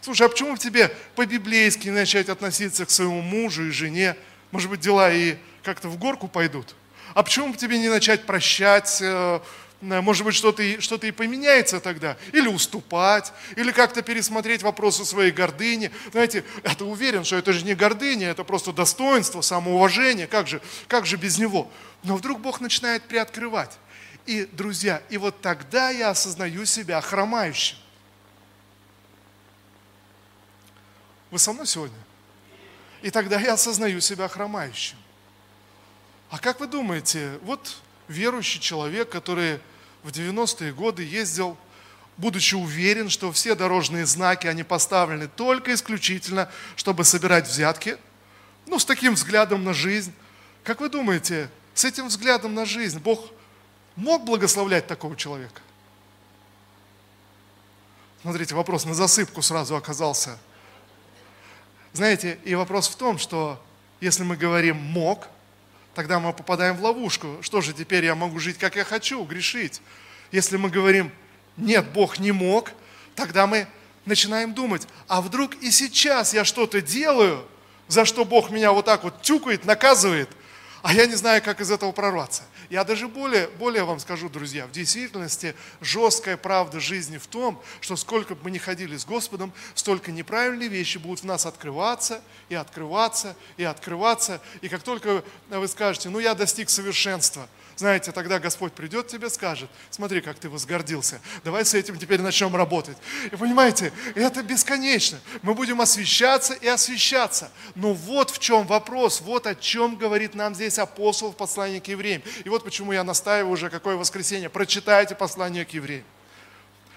[0.00, 4.16] Слушай, а почему бы тебе по-библейски начать относиться к своему мужу и жене?
[4.50, 6.74] Может быть, дела и как-то в горку пойдут?
[7.14, 9.40] А почему бы тебе не начать прощать, э,
[9.86, 12.16] может быть, что-то и, что и поменяется тогда.
[12.32, 15.92] Или уступать, или как-то пересмотреть вопросы своей гордыни.
[16.10, 20.26] Знаете, я уверен, что это же не гордыня, это просто достоинство, самоуважение.
[20.26, 21.70] Как же, как же без него?
[22.02, 23.78] Но вдруг Бог начинает приоткрывать.
[24.26, 27.76] И, друзья, и вот тогда я осознаю себя хромающим.
[31.30, 31.98] Вы со мной сегодня?
[33.02, 34.96] И тогда я осознаю себя хромающим.
[36.30, 37.76] А как вы думаете, вот
[38.08, 39.60] верующий человек, который
[40.06, 41.58] в 90-е годы ездил,
[42.16, 47.98] будучи уверен, что все дорожные знаки, они поставлены только исключительно, чтобы собирать взятки,
[48.66, 50.14] ну, с таким взглядом на жизнь.
[50.62, 53.32] Как вы думаете, с этим взглядом на жизнь Бог
[53.96, 55.60] мог благословлять такого человека?
[58.22, 60.38] Смотрите, вопрос на засыпку сразу оказался.
[61.92, 63.60] Знаете, и вопрос в том, что
[64.00, 65.26] если мы говорим «мог»,
[65.96, 67.38] тогда мы попадаем в ловушку.
[67.40, 69.80] Что же, теперь я могу жить, как я хочу, грешить.
[70.30, 71.10] Если мы говорим
[71.56, 72.72] «нет, Бог не мог»,
[73.14, 73.66] тогда мы
[74.04, 77.42] начинаем думать, а вдруг и сейчас я что-то делаю,
[77.88, 80.28] за что Бог меня вот так вот тюкает, наказывает,
[80.86, 82.44] а я не знаю, как из этого прорваться.
[82.70, 87.96] Я даже более, более вам скажу, друзья, в действительности жесткая правда жизни в том, что
[87.96, 92.54] сколько бы мы ни ходили с Господом, столько неправильные вещи будут в нас открываться и
[92.54, 94.40] открываться и открываться.
[94.60, 99.68] И как только вы скажете, ну я достиг совершенства– знаете, тогда Господь придет тебе, скажет,
[99.90, 102.96] смотри, как ты возгордился, давай с этим теперь начнем работать.
[103.30, 105.20] И понимаете, это бесконечно.
[105.42, 107.50] Мы будем освещаться и освещаться.
[107.74, 111.88] Но вот в чем вопрос, вот о чем говорит нам здесь апостол в послании к
[111.88, 112.22] евреям.
[112.44, 114.48] И вот почему я настаиваю уже, какое воскресенье.
[114.48, 116.04] Прочитайте послание к евреям.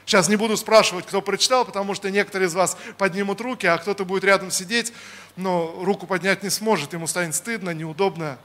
[0.06, 4.06] Сейчас не буду спрашивать, кто прочитал, потому что некоторые из вас поднимут руки, а кто-то
[4.06, 4.94] будет рядом сидеть,
[5.36, 8.40] но руку поднять не сможет, ему станет стыдно, неудобно.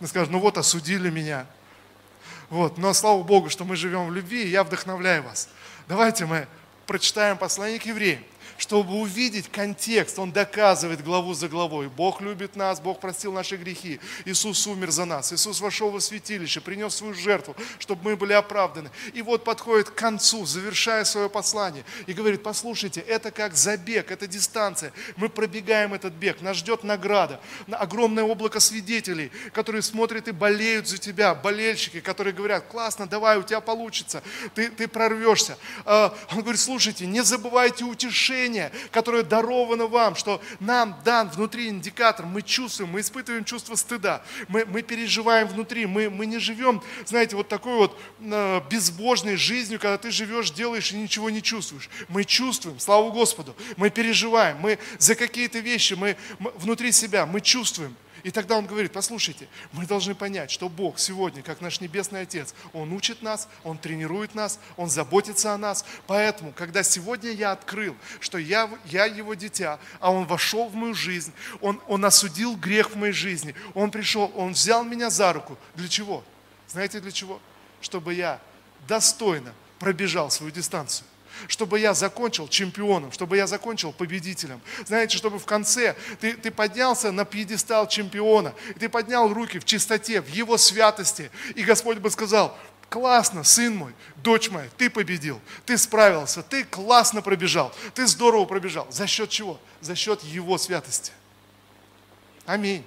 [0.00, 1.46] И скажет, ну вот осудили меня.
[2.50, 2.78] Вот.
[2.78, 5.48] Но слава Богу, что мы живем в любви, и я вдохновляю вас.
[5.88, 6.46] Давайте мы
[6.86, 8.20] прочитаем послание к евреям
[8.58, 11.88] чтобы увидеть контекст, он доказывает главу за главой.
[11.88, 16.60] Бог любит нас, Бог простил наши грехи, Иисус умер за нас, Иисус вошел во святилище,
[16.60, 18.90] принес свою жертву, чтобы мы были оправданы.
[19.12, 24.26] И вот подходит к концу, завершая свое послание, и говорит, послушайте, это как забег, это
[24.26, 24.92] дистанция.
[25.16, 27.40] Мы пробегаем этот бег, нас ждет награда,
[27.70, 33.42] огромное облако свидетелей, которые смотрят и болеют за тебя, болельщики, которые говорят, классно, давай, у
[33.42, 34.22] тебя получится,
[34.54, 35.58] ты, ты прорвешься.
[35.84, 41.68] А, он говорит, слушайте, не забывайте утешение, спасение, которое даровано вам, что нам дан внутри
[41.68, 46.82] индикатор, мы чувствуем, мы испытываем чувство стыда, мы, мы переживаем внутри, мы, мы не живем,
[47.04, 51.88] знаете, вот такой вот э, безбожной жизнью, когда ты живешь, делаешь и ничего не чувствуешь.
[52.08, 57.40] Мы чувствуем, слава Господу, мы переживаем, мы за какие-то вещи, мы, мы внутри себя, мы
[57.40, 57.96] чувствуем.
[58.26, 62.56] И тогда он говорит, послушайте, мы должны понять, что Бог сегодня, как наш Небесный Отец,
[62.72, 65.84] Он учит нас, Он тренирует нас, Он заботится о нас.
[66.08, 70.92] Поэтому, когда сегодня я открыл, что я, я Его дитя, а Он вошел в мою
[70.92, 75.56] жизнь, он, он осудил грех в моей жизни, Он пришел, Он взял меня за руку.
[75.76, 76.24] Для чего?
[76.66, 77.40] Знаете для чего?
[77.80, 78.40] Чтобы я
[78.88, 81.06] достойно пробежал свою дистанцию
[81.48, 84.60] чтобы я закончил чемпионом, чтобы я закончил победителем.
[84.86, 89.64] Знаете, чтобы в конце ты, ты поднялся на пьедестал чемпиона, и ты поднял руки в
[89.64, 92.56] чистоте, в его святости, и Господь бы сказал,
[92.88, 98.86] классно, сын мой, дочь моя, ты победил, ты справился, ты классно пробежал, ты здорово пробежал.
[98.90, 99.60] За счет чего?
[99.80, 101.12] За счет его святости.
[102.46, 102.84] Аминь.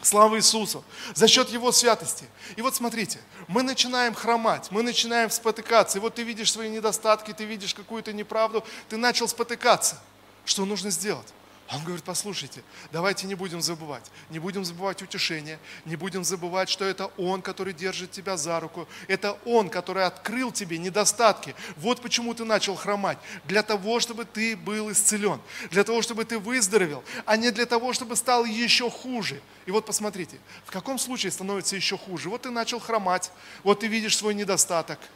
[0.00, 0.84] Слава Иисусу!
[1.14, 2.26] За счет Его святости.
[2.56, 5.98] И вот смотрите, мы начинаем хромать, мы начинаем спотыкаться.
[5.98, 10.00] И вот ты видишь свои недостатки, ты видишь какую-то неправду, ты начал спотыкаться.
[10.44, 11.26] Что нужно сделать?
[11.70, 16.86] Он говорит, послушайте, давайте не будем забывать, не будем забывать утешение, не будем забывать, что
[16.86, 21.54] это Он, который держит тебя за руку, это Он, который открыл тебе недостатки.
[21.76, 26.38] Вот почему ты начал хромать, для того, чтобы ты был исцелен, для того, чтобы ты
[26.38, 29.42] выздоровел, а не для того, чтобы стал еще хуже.
[29.66, 32.30] И вот посмотрите, в каком случае становится еще хуже?
[32.30, 33.30] Вот ты начал хромать,
[33.62, 34.98] вот ты видишь свой недостаток–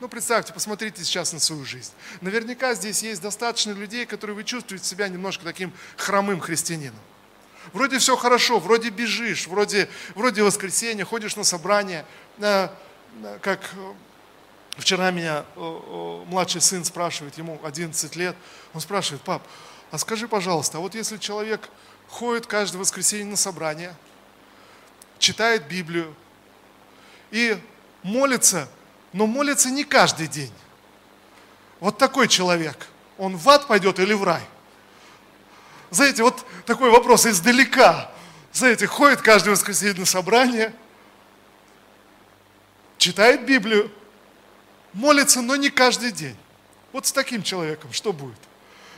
[0.00, 1.92] ну, представьте, посмотрите сейчас на свою жизнь.
[2.20, 7.00] Наверняка здесь есть достаточно людей, которые вы чувствуете себя немножко таким хромым христианином.
[7.72, 12.06] Вроде все хорошо, вроде бежишь, вроде, вроде воскресенье, ходишь на собрание.
[12.38, 13.92] Как э,
[14.76, 18.36] вчера меня младший сын спрашивает, ему 11 лет,
[18.72, 19.42] он спрашивает, пап,
[19.90, 21.68] а скажи, пожалуйста, а вот если человек
[22.08, 23.94] ходит каждое воскресенье на собрание,
[25.18, 26.14] читает Библию
[27.30, 27.58] и
[28.02, 28.68] молится
[29.12, 30.52] но молится не каждый день.
[31.80, 34.42] Вот такой человек, он в ад пойдет или в рай?
[35.90, 38.10] Знаете, вот такой вопрос издалека.
[38.52, 40.74] Знаете, ходит каждое воскресенье на собрание,
[42.98, 43.90] читает Библию,
[44.92, 46.36] молится, но не каждый день.
[46.92, 48.38] Вот с таким человеком что будет?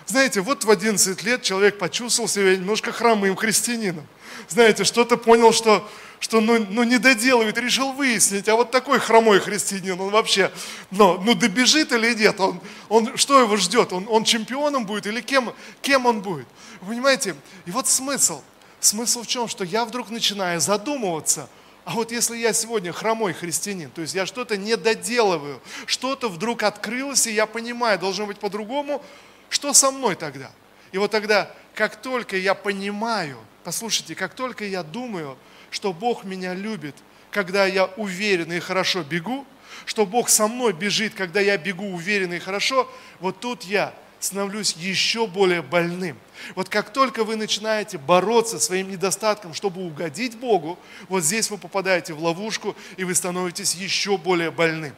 [0.07, 4.07] Знаете, вот в 11 лет человек почувствовал себя немножко хромым христианином.
[4.49, 5.89] Знаете, что-то понял, что,
[6.21, 10.53] что ну, ну не доделывает, решил выяснить, а вот такой хромой христианин, он вообще,
[10.93, 15.21] ну, ну добежит или нет, он, он, что его ждет, он, он чемпионом будет или
[15.21, 15.53] кем,
[15.83, 16.47] кем он будет?
[16.81, 17.35] Вы понимаете,
[17.67, 18.43] и вот смысл,
[18.79, 21.49] смысл в чем, что я вдруг начинаю задумываться–
[21.85, 26.63] а вот если я сегодня хромой христианин, то есть я что-то не доделываю, что-то вдруг
[26.63, 29.03] открылось, и я понимаю, должно быть по-другому,
[29.49, 30.53] что со мной тогда?
[30.93, 35.39] И вот тогда, как только я понимаю, послушайте, как только я думаю,
[35.71, 36.95] что Бог меня любит,
[37.31, 39.47] когда я уверенно и хорошо бегу,
[39.87, 44.75] что Бог со мной бежит, когда я бегу уверенно и хорошо, вот тут я становлюсь
[44.75, 46.19] еще более больным.
[46.55, 50.79] Вот как только вы начинаете бороться своим недостатком, чтобы угодить Богу,
[51.09, 54.95] вот здесь вы попадаете в ловушку, и вы становитесь еще более больным.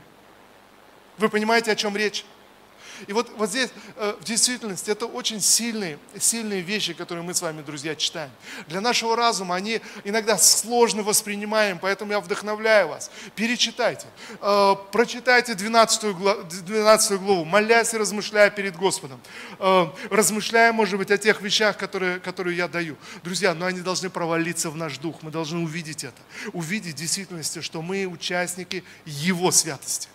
[1.19, 2.25] Вы понимаете, о чем речь?
[3.07, 7.43] И вот, вот здесь, э, в действительности, это очень сильные, сильные вещи, которые мы с
[7.43, 8.31] вами, друзья, читаем.
[8.69, 13.11] Для нашего разума они иногда сложно воспринимаем, поэтому я вдохновляю вас.
[13.35, 14.07] Перечитайте,
[14.41, 19.21] э, прочитайте 12 главу, 12 главу, молясь и размышляя перед Господом.
[19.59, 22.97] Э, размышляя, может быть, о тех вещах, которые, которые я даю.
[23.25, 26.21] Друзья, но они должны провалиться в наш дух, мы должны увидеть это.
[26.53, 30.09] Увидеть в действительности, что мы участники Его святости.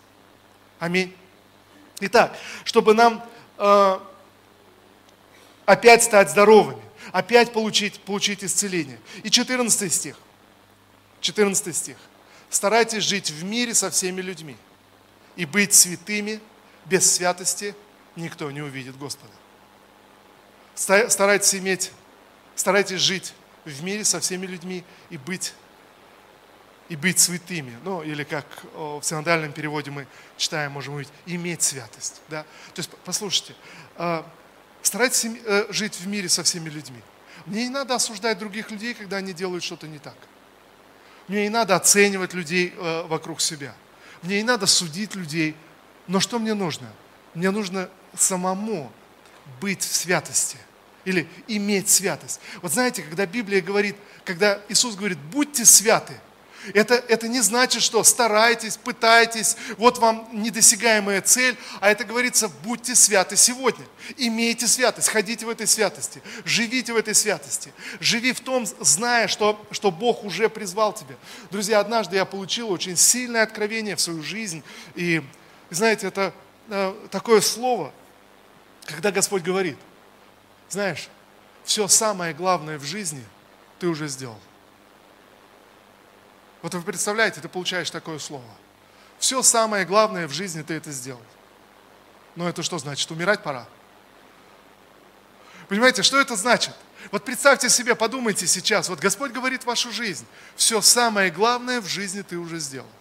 [0.80, 1.14] Аминь.
[2.00, 3.24] Итак, чтобы нам
[3.58, 4.00] э,
[5.66, 6.82] опять стать здоровыми,
[7.12, 9.00] опять получить, получить исцеление.
[9.24, 10.18] И 14 стих.
[11.22, 11.98] 14 стих.
[12.50, 14.56] Старайтесь жить в мире со всеми людьми
[15.36, 16.40] и быть святыми,
[16.86, 17.76] без святости
[18.16, 19.34] никто не увидит Господа.
[20.76, 21.92] Старайтесь иметь,
[22.56, 23.34] старайтесь жить
[23.66, 25.54] в мире со всеми людьми и быть
[26.90, 27.78] и быть святыми.
[27.84, 32.22] Ну, или как в синодальном переводе мы читаем, можем говорить, иметь святость.
[32.30, 32.44] Да?
[32.74, 33.56] То есть, послушайте,
[33.96, 34.26] а,
[34.82, 37.02] старайтесь э, жить в мире со всеми людьми.
[37.46, 40.16] Мне не надо осуждать других людей, когда они делают что-то не так.
[41.28, 43.74] Мне не надо оценивать людей э, вокруг себя.
[44.22, 45.56] Мне не надо судить людей.
[46.08, 46.90] Но что мне нужно?
[47.34, 48.92] Мне нужно самому
[49.60, 50.58] быть в святости.
[51.04, 52.40] Или иметь святость.
[52.62, 53.96] Вот знаете, когда Библия говорит,
[54.26, 56.14] когда Иисус говорит, будьте святы–
[56.74, 62.96] это, это не значит, что старайтесь, пытайтесь, вот вам недосягаемая цель, а это говорится, будьте
[62.96, 63.86] святы сегодня.
[64.18, 67.74] Имейте святость, ходите в этой святости, живите в этой святости.
[68.00, 71.16] Живи в том, зная, что, что Бог уже призвал тебя.
[71.52, 74.64] Друзья, однажды я получил очень сильное откровение в свою жизнь.
[74.96, 75.24] И,
[75.70, 76.34] знаете, это
[76.70, 77.94] э, такое слово,
[78.86, 79.78] когда Господь говорит,
[80.70, 81.10] знаешь,
[81.64, 83.24] все самое главное в жизни
[83.80, 84.40] ты уже сделал.
[86.68, 88.44] Вот вы представляете, ты получаешь такое слово.
[89.20, 91.22] Все самое главное в жизни ты это сделал.
[92.36, 93.10] Но это что значит?
[93.10, 93.66] Умирать пора.
[95.70, 96.74] Понимаете, что это значит?
[97.10, 100.26] Вот представьте себе, подумайте сейчас, вот Господь говорит вашу жизнь,
[100.58, 102.92] все самое главное в жизни ты уже сделал.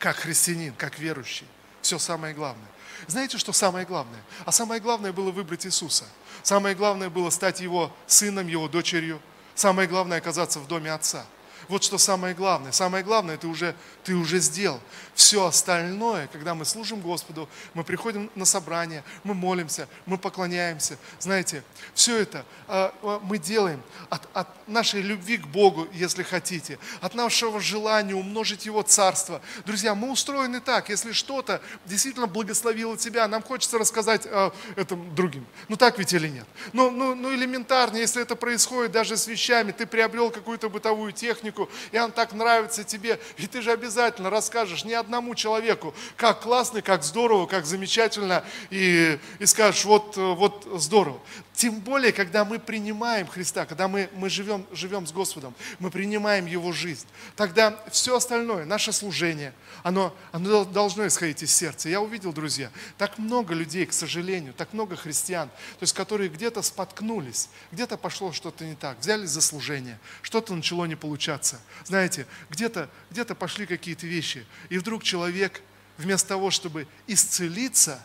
[0.00, 1.46] Как христианин, как верующий.
[1.82, 2.66] Все самое главное.
[3.06, 4.20] Знаете, что самое главное?
[4.44, 6.06] А самое главное было выбрать Иисуса.
[6.42, 9.22] Самое главное было стать Его сыном, Его дочерью.
[9.54, 11.24] Самое главное оказаться в доме Отца–
[11.68, 12.72] вот что самое главное.
[12.72, 13.74] Самое главное ты уже,
[14.04, 14.80] ты уже сделал.
[15.14, 20.98] Все остальное, когда мы служим Господу, мы приходим на собрание, мы молимся, мы поклоняемся.
[21.18, 21.62] Знаете,
[21.94, 22.90] все это э,
[23.22, 28.82] мы делаем от, от нашей любви к Богу, если хотите, от нашего желания умножить Его
[28.82, 29.40] Царство.
[29.64, 35.46] Друзья, мы устроены так, если что-то действительно благословило тебя, нам хочется рассказать э, это другим.
[35.68, 36.46] Ну так ведь или нет?
[36.74, 41.55] Ну, ну, ну элементарно, если это происходит даже с вещами, ты приобрел какую-то бытовую технику,
[41.56, 46.40] технику, и он так нравится тебе, и ты же обязательно расскажешь ни одному человеку, как
[46.40, 51.20] классно, как здорово, как замечательно, и, и скажешь, вот, вот здорово.
[51.56, 56.44] Тем более, когда мы принимаем Христа, когда мы, мы живем, живем с Господом, мы принимаем
[56.44, 61.88] Его жизнь, тогда все остальное, наше служение, оно, оно должно исходить из сердца.
[61.88, 66.60] Я увидел, друзья, так много людей, к сожалению, так много христиан, то есть которые где-то
[66.60, 71.58] споткнулись, где-то пошло что-то не так, взялись за служение, что-то начало не получаться.
[71.86, 75.62] Знаете, где-то где пошли какие-то вещи, и вдруг человек
[75.96, 78.04] вместо того, чтобы исцелиться,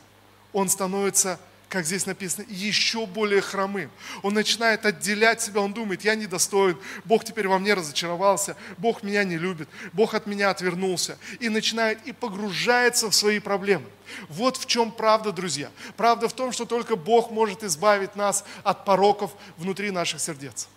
[0.53, 1.37] он становится
[1.71, 3.89] как здесь написано, еще более хромым.
[4.23, 9.23] Он начинает отделять себя, он думает, я недостоин, Бог теперь во мне разочаровался, Бог меня
[9.23, 11.17] не любит, Бог от меня отвернулся.
[11.39, 13.85] И начинает и погружается в свои проблемы.
[14.27, 15.71] Вот в чем правда, друзья.
[15.95, 20.67] Правда в том, что только Бог может избавить нас от пороков внутри наших сердец.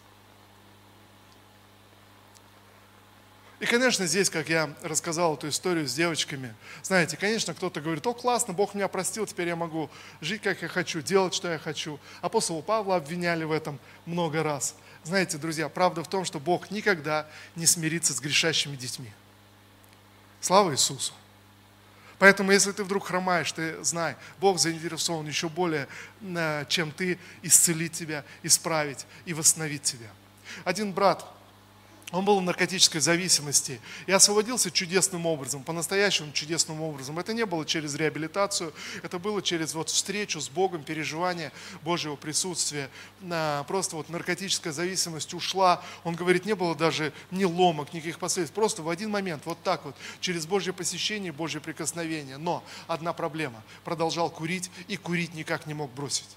[3.61, 8.13] И, конечно, здесь, как я рассказал эту историю с девочками, знаете, конечно, кто-то говорит, о,
[8.13, 9.91] классно, Бог меня простил, теперь я могу
[10.21, 12.01] жить, как я хочу, делать, что я хочу.
[12.21, 14.75] Апостола Павла обвиняли в этом много раз.
[15.05, 19.13] Знаете, друзья, правда в том, что Бог никогда не смирится с грешащими детьми.
[20.41, 21.13] Слава Иисусу!
[22.19, 25.89] Поэтому, если ты вдруг хромаешь, ты знай, Бог заинтересован еще более,
[26.23, 30.09] э, чем ты, исцелить тебя, исправить и восстановить тебя.
[30.65, 31.25] Один брат
[32.15, 37.19] он был в наркотической зависимости и освободился чудесным образом, по-настоящему чудесным образом.
[37.19, 41.51] Это не было через реабилитацию, это было через вот встречу с Богом, переживание
[41.83, 42.89] Божьего присутствия.
[43.67, 45.83] Просто вот наркотическая зависимость ушла.
[46.05, 48.55] Он говорит, не было даже ни ломок, никаких последствий.
[48.55, 52.37] Просто в один момент, вот так вот, через Божье посещение, Божье прикосновение.
[52.37, 53.61] Но одна проблема.
[53.83, 56.29] Продолжал курить и курить никак не мог бросить.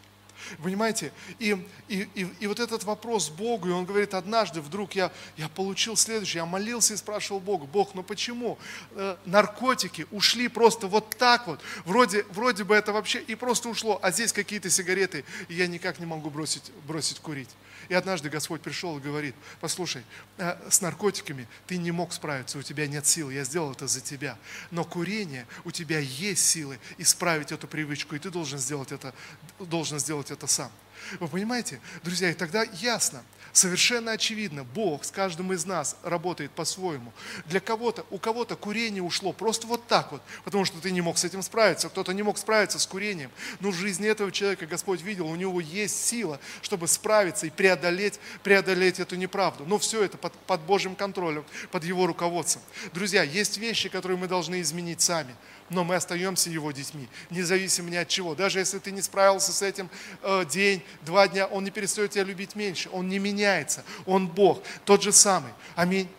[0.62, 1.12] Понимаете?
[1.40, 5.50] И, и, и, и вот этот вопрос Богу, и он говорит, однажды вдруг я, я
[5.50, 8.58] получил следующее, я молился и спрашивал Бога, Бог, ну почему
[8.92, 14.00] э, наркотики ушли просто вот так вот, вроде, вроде бы это вообще и просто ушло,
[14.02, 17.50] а здесь какие-то сигареты, и я никак не могу бросить, бросить курить.
[17.90, 20.04] И однажды Господь пришел и говорит, послушай,
[20.38, 24.02] э, с наркотиками ты не мог справиться, у тебя нет сил, я сделал это за
[24.02, 24.38] тебя.
[24.72, 29.14] Но курение, у тебя есть силы исправить эту привычку, и ты должен сделать это,
[29.60, 30.72] должен сделать это сам.
[31.20, 33.24] Вы понимаете, друзья, и тогда ясно,
[33.54, 37.12] совершенно очевидно, Бог с каждым из нас работает по-своему.
[37.46, 41.18] Для кого-то, у кого-то курение ушло просто вот так вот, потому что ты не мог
[41.18, 43.32] с этим справиться, кто-то не мог справиться с курением.
[43.60, 48.20] Но в жизни этого человека Господь видел, у него есть сила, чтобы справиться и преодолеть,
[48.44, 49.66] преодолеть эту неправду.
[49.66, 52.62] Но все это под, под Божьим контролем, под Его руководством.
[52.94, 55.36] Друзья, есть вещи, которые мы должны изменить сами
[55.70, 58.36] но мы остаемся Его детьми, независимо ни от чего.
[58.36, 59.90] Даже если ты не справился с этим
[60.22, 64.62] э, день, два дня, Он не перестает тебя любить меньше, Он не меняется, Он Бог,
[64.86, 65.52] тот же самый.
[65.76, 66.10] Аминь.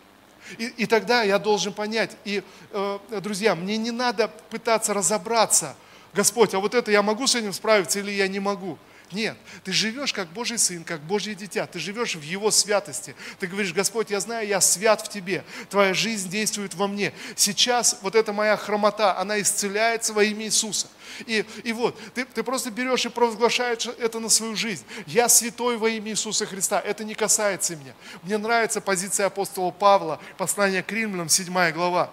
[0.56, 5.74] И, и тогда я должен понять, и, э, друзья, мне не надо пытаться разобраться,
[6.14, 8.78] Господь, а вот это я могу с этим справиться или я не могу.
[9.12, 13.14] Нет, ты живешь как Божий сын, как Божье дитя, ты живешь в Его святости.
[13.38, 17.14] Ты говоришь, Господь, я знаю, я свят в Тебе, Твоя жизнь действует во мне.
[17.34, 20.88] Сейчас вот эта моя хромота, она исцеляется во имя Иисуса.
[21.26, 24.84] И, и вот, ты, ты просто берешь и провозглашаешь это на свою жизнь.
[25.06, 26.78] Я святой во имя Иисуса Христа.
[26.78, 27.94] Это не касается меня.
[28.22, 32.12] Мне нравится позиция апостола Павла, послание к римлянам, 7 глава.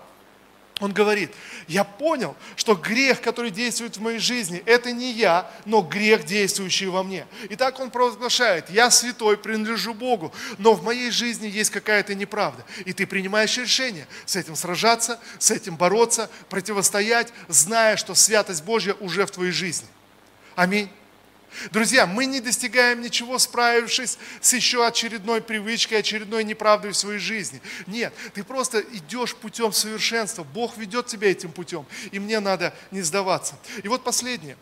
[0.81, 1.31] Он говорит,
[1.69, 6.87] я понял, что грех, который действует в моей жизни, это не я, но грех, действующий
[6.87, 7.25] во мне.
[7.49, 12.65] И так он провозглашает, я святой, принадлежу Богу, но в моей жизни есть какая-то неправда.
[12.83, 18.95] И ты принимаешь решение с этим сражаться, с этим бороться, противостоять, зная, что святость Божья
[18.95, 19.87] уже в твоей жизни.
[20.55, 20.89] Аминь.
[21.71, 27.61] Друзья, мы не достигаем ничего, справившись с еще очередной привычкой, очередной неправдой в своей жизни.
[27.87, 30.43] Нет, ты просто идешь путем совершенства.
[30.43, 33.55] Бог ведет тебя этим путем, и мне надо не сдаваться.
[33.83, 34.57] И вот последнее.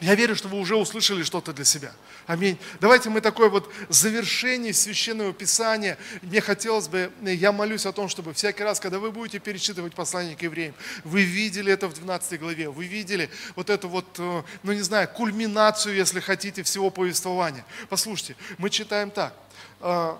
[0.00, 1.92] Я верю, что вы уже услышали что-то для себя.
[2.28, 2.56] Аминь.
[2.80, 5.98] Давайте мы такое вот завершение священного писания.
[6.22, 10.36] Мне хотелось бы, я молюсь о том, чтобы всякий раз, когда вы будете перечитывать послание
[10.36, 14.72] к евреям, вы видели это в 12 главе, вы видели вот эту вот, э, ну
[14.72, 17.64] не знаю, кульминацию, если хотите, всего повествования.
[17.88, 19.34] Послушайте, мы читаем так.
[19.80, 20.14] Э,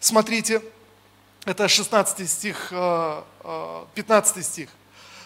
[0.00, 0.60] смотрите,
[1.46, 4.68] это 16 стих, 15 э, стих.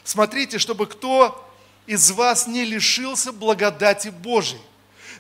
[0.05, 1.46] Смотрите, чтобы кто
[1.87, 4.61] из вас не лишился благодати Божией.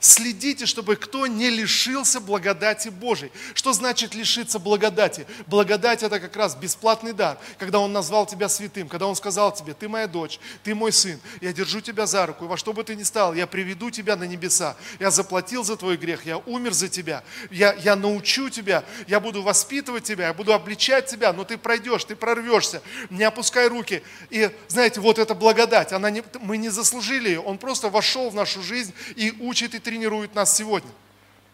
[0.06, 3.32] Следите, чтобы кто не лишился благодати Божией.
[3.54, 5.26] Что значит лишиться благодати?
[5.48, 9.74] Благодать это как раз бесплатный дар, когда Он назвал тебя святым, когда Он сказал тебе,
[9.74, 12.84] ты моя дочь, ты мой сын, я держу тебя за руку, и во что бы
[12.84, 14.76] ты ни стал, я приведу тебя на небеса.
[15.00, 19.42] Я заплатил за твой грех, я умер за тебя, я, я научу тебя, я буду
[19.42, 22.80] воспитывать тебя, я буду обличать тебя, но ты пройдешь, ты прорвешься,
[23.10, 24.04] не опускай руки.
[24.30, 28.36] И знаете, вот эта благодать, она не, мы не заслужили ее, Он просто вошел в
[28.36, 29.95] нашу жизнь и учит и тренирует
[30.34, 30.90] нас сегодня.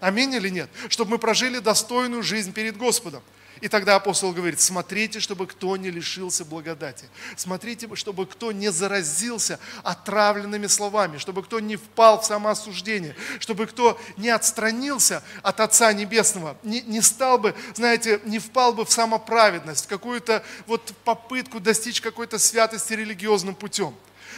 [0.00, 0.68] Аминь или нет?
[0.88, 3.22] Чтобы мы прожили достойную жизнь перед Господом.
[3.62, 7.04] И тогда апостол говорит, смотрите, чтобы кто не лишился благодати.
[7.36, 14.00] Смотрите, чтобы кто не заразился отравленными словами, чтобы кто не впал в самоосуждение, чтобы кто
[14.16, 19.84] не отстранился от Отца Небесного, не, не стал бы, знаете, не впал бы в самоправедность,
[19.84, 23.94] в какую-то вот попытку достичь какой-то святости религиозным путем.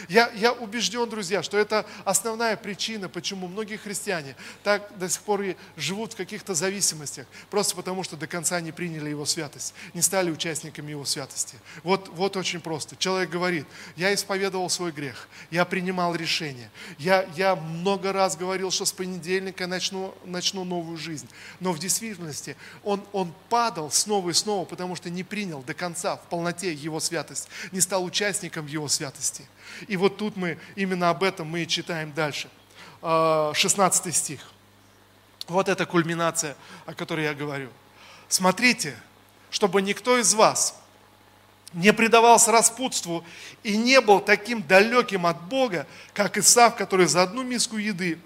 [0.08, 5.42] Я, я убежден, друзья, что это основная причина, почему многие христиане так до сих пор
[5.42, 10.02] и живут в каких-то зависимостях, просто потому что до конца не приняли Его святость, не
[10.02, 11.58] стали участниками Его святости.
[11.82, 12.96] Вот, вот очень просто.
[12.96, 13.66] Человек говорит,
[13.96, 19.66] я исповедовал свой грех, я принимал решение, я, я много раз говорил, что с понедельника
[19.66, 21.28] начну, начну новую жизнь,
[21.60, 26.16] но в действительности он, он падал снова и снова, потому что не принял до конца
[26.16, 29.44] в полноте Его святость, не стал участником Его святости.
[29.88, 32.48] И вот тут мы, именно об этом мы и читаем дальше.
[33.02, 34.40] 16 а, стих.
[35.46, 36.56] Вот эта кульминация,
[36.86, 37.68] о которой я говорю.
[38.28, 38.96] Смотрите,
[39.50, 40.80] чтобы никто из вас
[41.74, 43.24] не предавался распутству
[43.62, 48.18] и не был таким далеким от Бога, как Исав, который за одну миску еды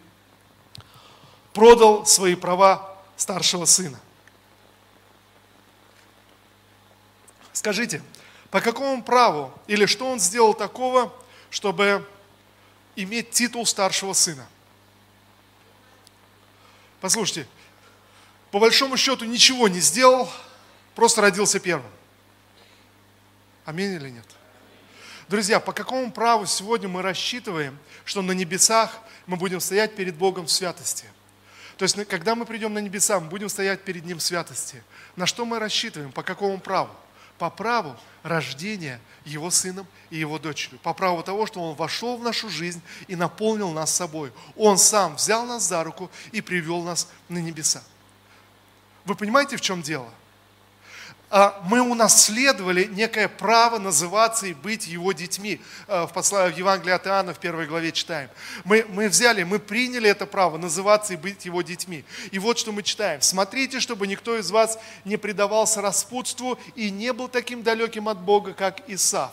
[1.52, 3.98] продал свои права старшего сына.
[7.52, 8.02] Скажите,
[8.50, 11.12] по какому праву или что он сделал такого,
[11.50, 12.06] чтобы
[12.96, 14.46] иметь титул старшего сына.
[17.00, 17.46] Послушайте,
[18.50, 20.30] по большому счету ничего не сделал,
[20.94, 21.90] просто родился первым.
[23.64, 24.26] Аминь или нет?
[25.28, 30.46] Друзья, по какому праву сегодня мы рассчитываем, что на небесах мы будем стоять перед Богом
[30.46, 31.04] в святости?
[31.76, 34.82] То есть, когда мы придем на небеса, мы будем стоять перед Ним в святости.
[35.14, 36.10] На что мы рассчитываем?
[36.10, 36.90] По какому праву?
[37.38, 40.78] По праву рождения его сыном и его дочерью.
[40.80, 44.32] По праву того, что он вошел в нашу жизнь и наполнил нас собой.
[44.56, 47.82] Он сам взял нас за руку и привел нас на небеса.
[49.04, 50.10] Вы понимаете, в чем дело?
[51.30, 55.60] А мы унаследовали некое право называться и быть его детьми.
[55.86, 58.30] А, в, послании, в Евангелии от Иоанна в первой главе читаем.
[58.64, 62.04] Мы, мы взяли, мы приняли это право называться и быть его детьми.
[62.30, 63.20] И вот что мы читаем.
[63.20, 68.54] «Смотрите, чтобы никто из вас не предавался распутству и не был таким далеким от Бога,
[68.54, 69.32] как Исав».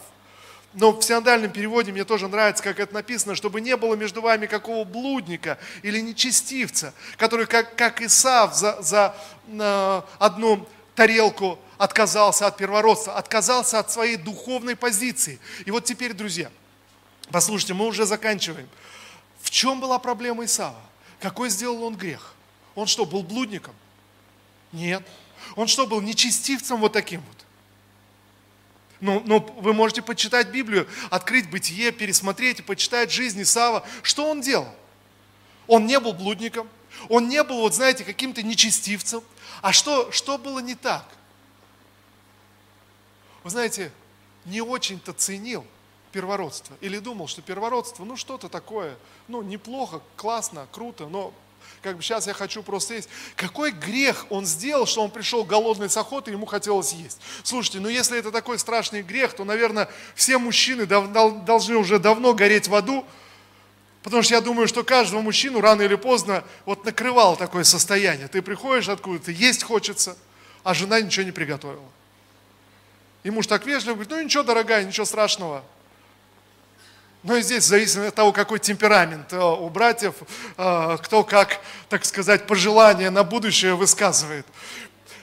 [0.73, 4.45] Но в синодальном переводе мне тоже нравится, как это написано, чтобы не было между вами
[4.45, 9.15] какого блудника или нечестивца, который, как, как Исав, за, за
[9.47, 15.39] э, одну тарелку отказался от первородства, отказался от своей духовной позиции.
[15.65, 16.51] И вот теперь, друзья,
[17.31, 18.69] послушайте, мы уже заканчиваем.
[19.41, 20.79] В чем была проблема Исава?
[21.19, 22.33] Какой сделал он грех?
[22.75, 23.75] Он что, был блудником?
[24.71, 25.03] Нет.
[25.55, 27.45] Он что, был нечестивцем вот таким вот?
[29.01, 33.85] Ну, ну, вы можете почитать Библию, открыть Бытие, пересмотреть и почитать жизнь Исава.
[34.01, 34.73] Что он делал?
[35.67, 36.69] Он не был блудником,
[37.09, 39.23] он не был, вот знаете, каким-то нечестивцем.
[39.61, 41.05] А что, что было не так?
[43.45, 43.91] Вы знаете,
[44.45, 45.63] не очень-то ценил
[46.11, 46.75] первородство.
[46.81, 51.31] Или думал, что первородство, ну что-то такое, ну неплохо, классно, круто, но
[51.83, 53.07] как бы сейчас я хочу просто есть.
[53.35, 57.21] Какой грех он сделал, что он пришел голодный с охоты, ему хотелось есть?
[57.43, 62.67] Слушайте, ну если это такой страшный грех, то, наверное, все мужчины должны уже давно гореть
[62.67, 63.05] в аду,
[64.01, 68.27] потому что я думаю, что каждого мужчину рано или поздно вот накрывало такое состояние.
[68.27, 70.17] Ты приходишь откуда-то, есть хочется,
[70.63, 71.85] а жена ничего не приготовила.
[73.25, 75.63] И муж так вежливо говорит, ну ничего, дорогая, ничего страшного.
[77.23, 80.13] Но и здесь зависит от того, какой темперамент э, у братьев,
[80.55, 81.59] э, кто как,
[81.89, 84.45] так сказать, пожелания на будущее высказывает.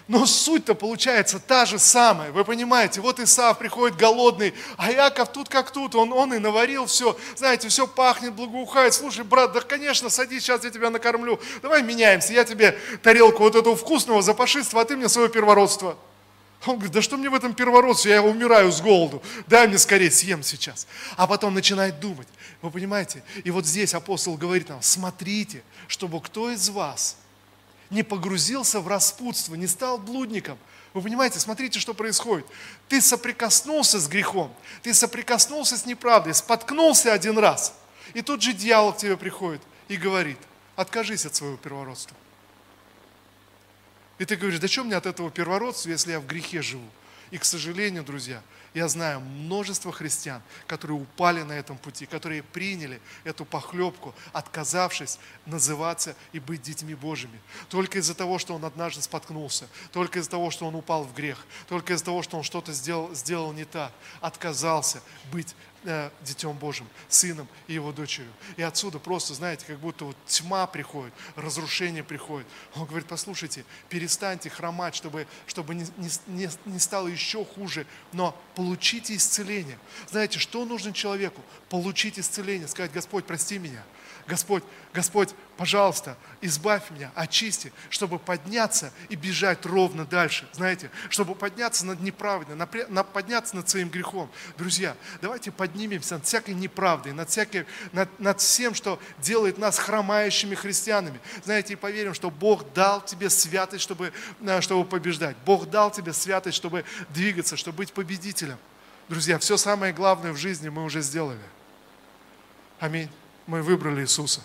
[0.08, 2.32] Но суть-то получается та же самая.
[2.32, 6.86] Вы понимаете, вот Исаав приходит голодный, а Яков тут как тут, он, он и наварил
[6.86, 8.94] все, знаете, все пахнет, благоухает.
[8.94, 11.38] Слушай, брат, да конечно, садись, сейчас я тебя накормлю.
[11.62, 15.96] Давай меняемся, я тебе тарелку вот этого вкусного запашиства, а ты мне свое первородство.
[16.66, 20.10] Он говорит, да что мне в этом первородстве, я умираю с голоду, дай мне скорее
[20.10, 20.86] съем сейчас.
[21.16, 22.28] А потом начинает думать,
[22.60, 23.24] вы понимаете?
[23.42, 27.16] И вот здесь апостол говорит нам, смотрите, чтобы кто из вас
[27.90, 30.56] не погрузился в распутство, не стал блудником.
[30.94, 32.46] Вы понимаете, смотрите, что происходит.
[32.88, 37.74] Ты соприкоснулся с грехом, ты соприкоснулся с неправдой, споткнулся один раз.
[38.14, 40.38] И тут же дьявол к тебе приходит и говорит,
[40.76, 42.16] откажись от своего первородства.
[44.22, 46.88] И ты говоришь, да что мне от этого первородства, если я в грехе живу?
[47.32, 48.40] И, к сожалению, друзья,
[48.72, 56.14] я знаю множество христиан, которые упали на этом пути, которые приняли эту похлебку, отказавшись называться
[56.30, 57.40] и быть детьми Божьими.
[57.68, 61.44] Только из-за того, что он однажды споткнулся, только из-за того, что он упал в грех,
[61.68, 65.02] только из-за того, что он что-то сделал, сделал не так, отказался
[65.32, 68.32] быть Э, Детем Божьим, сыном и его дочерью.
[68.56, 72.46] И отсюда просто, знаете, как будто вот тьма приходит, разрушение приходит.
[72.76, 75.84] Он говорит, послушайте, перестаньте хромать, чтобы, чтобы не,
[76.28, 79.76] не, не стало еще хуже, но получите исцеление.
[80.08, 81.42] Знаете, что нужно человеку?
[81.68, 83.82] Получить исцеление, сказать, Господь, прости меня.
[84.26, 84.62] Господь,
[84.94, 92.00] Господь, пожалуйста, избавь меня, очисти, чтобы подняться и бежать ровно дальше, знаете, чтобы подняться над
[92.00, 94.30] неправдой, над, подняться над своим грехом.
[94.56, 100.54] Друзья, давайте поднимемся над всякой неправдой, над, всякой, над, над всем, что делает нас хромающими
[100.54, 101.18] христианами.
[101.44, 105.36] Знаете, и поверим, что Бог дал тебе святость, чтобы, э, чтобы побеждать.
[105.44, 108.58] Бог дал тебе святость, чтобы двигаться, чтобы быть победителем.
[109.08, 111.40] Друзья, все самое главное в жизни мы уже сделали.
[112.78, 113.10] Аминь.
[113.52, 114.40] Мы выбрали Иисуса.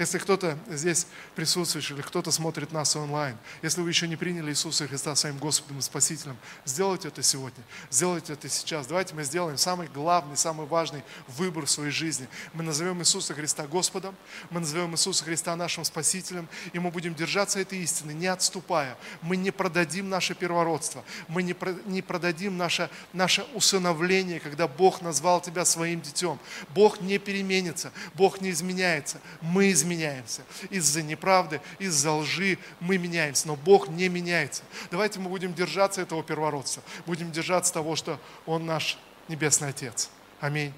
[0.00, 4.88] Если кто-то здесь присутствующий или кто-то смотрит нас онлайн, если вы еще не приняли Иисуса
[4.88, 8.86] Христа своим Господом и Спасителем, сделайте это сегодня, сделайте это сейчас.
[8.86, 12.28] Давайте мы сделаем самый главный, самый важный выбор в своей жизни.
[12.54, 14.16] Мы назовем Иисуса Христа Господом,
[14.48, 18.96] мы назовем Иисуса Христа нашим Спасителем, и мы будем держаться этой истины, не отступая.
[19.20, 25.42] Мы не продадим наше первородство, мы не, не продадим наше, наше усыновление, когда Бог назвал
[25.42, 26.38] тебя своим детем.
[26.70, 29.20] Бог не переменится, Бог не изменяется.
[29.42, 30.42] Мы изменяемся меняемся.
[30.70, 34.62] Из-за неправды, из-за лжи мы меняемся, но Бог не меняется.
[34.90, 40.10] Давайте мы будем держаться этого первородства, будем держаться того, что Он наш Небесный Отец.
[40.40, 40.72] Аминь.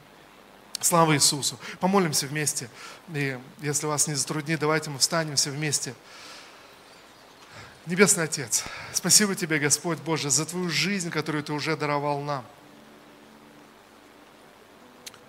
[0.80, 1.58] Слава Иисусу.
[1.78, 2.68] Помолимся вместе.
[3.14, 5.94] И если вас не затруднит, давайте мы встанем все вместе.
[7.86, 12.44] Небесный Отец, спасибо Тебе, Господь Боже, за Твою жизнь, которую Ты уже даровал нам.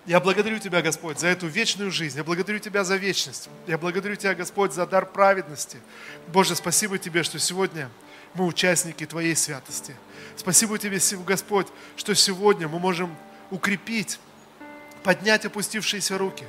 [0.06, 2.16] Я благодарю Тебя, Господь, за эту вечную жизнь.
[2.18, 3.48] Я благодарю Тебя за вечность.
[3.66, 5.78] Я благодарю Тебя, Господь, за дар праведности.
[6.28, 7.88] Боже, спасибо Тебе, что сегодня
[8.34, 9.96] мы участники Твоей святости.
[10.36, 13.16] Спасибо Тебе, Господь, что сегодня мы можем
[13.50, 14.18] укрепить,
[15.02, 16.44] поднять опустившиеся руки,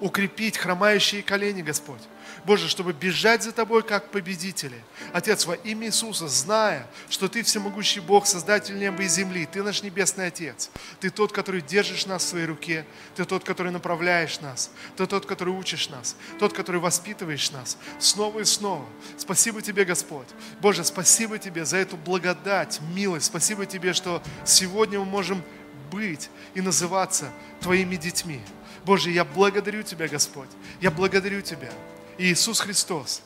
[0.00, 2.02] укрепить хромающие колени, Господь
[2.46, 4.80] Боже, чтобы бежать за Тобой как победители.
[5.12, 9.82] Отец, во имя Иисуса, зная, что Ты всемогущий Бог, Создатель неба и земли, Ты наш
[9.82, 10.70] Небесный Отец.
[11.00, 12.86] Ты тот, который держишь нас в своей руке.
[13.16, 14.70] Ты тот, который направляешь нас.
[14.96, 16.16] Ты тот, который учишь нас.
[16.38, 17.78] Тот, который воспитываешь нас.
[17.98, 18.86] Снова и снова.
[19.16, 20.28] Спасибо Тебе, Господь.
[20.60, 23.26] Боже, спасибо Тебе за эту благодать, милость.
[23.26, 25.42] Спасибо Тебе, что сегодня мы можем
[25.90, 28.40] быть и называться Твоими детьми.
[28.86, 30.48] Боже, я благодарю Тебя, Господь.
[30.80, 31.72] Я благодарю Тебя.
[32.18, 33.20] Иисус Христос,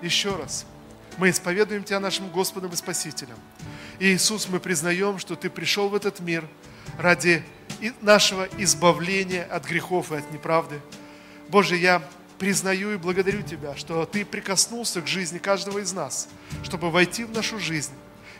[0.00, 0.64] еще раз,
[1.18, 3.36] мы исповедуем Тебя нашим Господом и Спасителем.
[3.98, 6.48] И Иисус, мы признаем, что Ты пришел в этот мир
[6.98, 7.44] ради
[8.00, 10.80] нашего избавления от грехов и от неправды.
[11.50, 12.02] Боже, я
[12.38, 16.26] признаю и благодарю Тебя, что Ты прикоснулся к жизни каждого из нас,
[16.62, 17.92] чтобы войти в нашу жизнь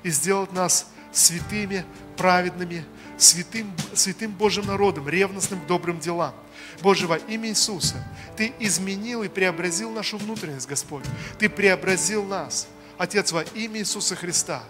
[0.04, 1.84] и сделать нас святыми,
[2.16, 2.86] праведными,
[3.18, 6.34] святым, святым Божьим народом, ревностным к добрым делам.
[6.80, 7.96] Боже, во имя Иисуса,
[8.36, 11.04] Ты изменил и преобразил нашу внутренность, Господь.
[11.38, 12.66] Ты преобразил нас,
[12.98, 14.62] Отец, во имя Иисуса Христа.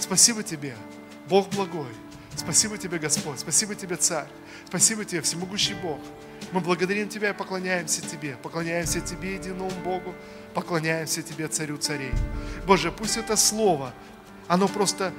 [0.00, 0.76] Спасибо Тебе,
[1.28, 1.92] Бог благой.
[2.36, 3.40] Спасибо Тебе, Господь.
[3.40, 4.28] Спасибо Тебе, Царь.
[4.66, 6.00] Спасибо Тебе, всемогущий Бог.
[6.52, 8.36] Мы благодарим Тебя и поклоняемся Тебе.
[8.42, 10.14] Поклоняемся Тебе, единому Богу.
[10.52, 12.12] Поклоняемся Тебе, Царю царей.
[12.66, 13.94] Боже, пусть это Слово,
[14.48, 15.12] оно просто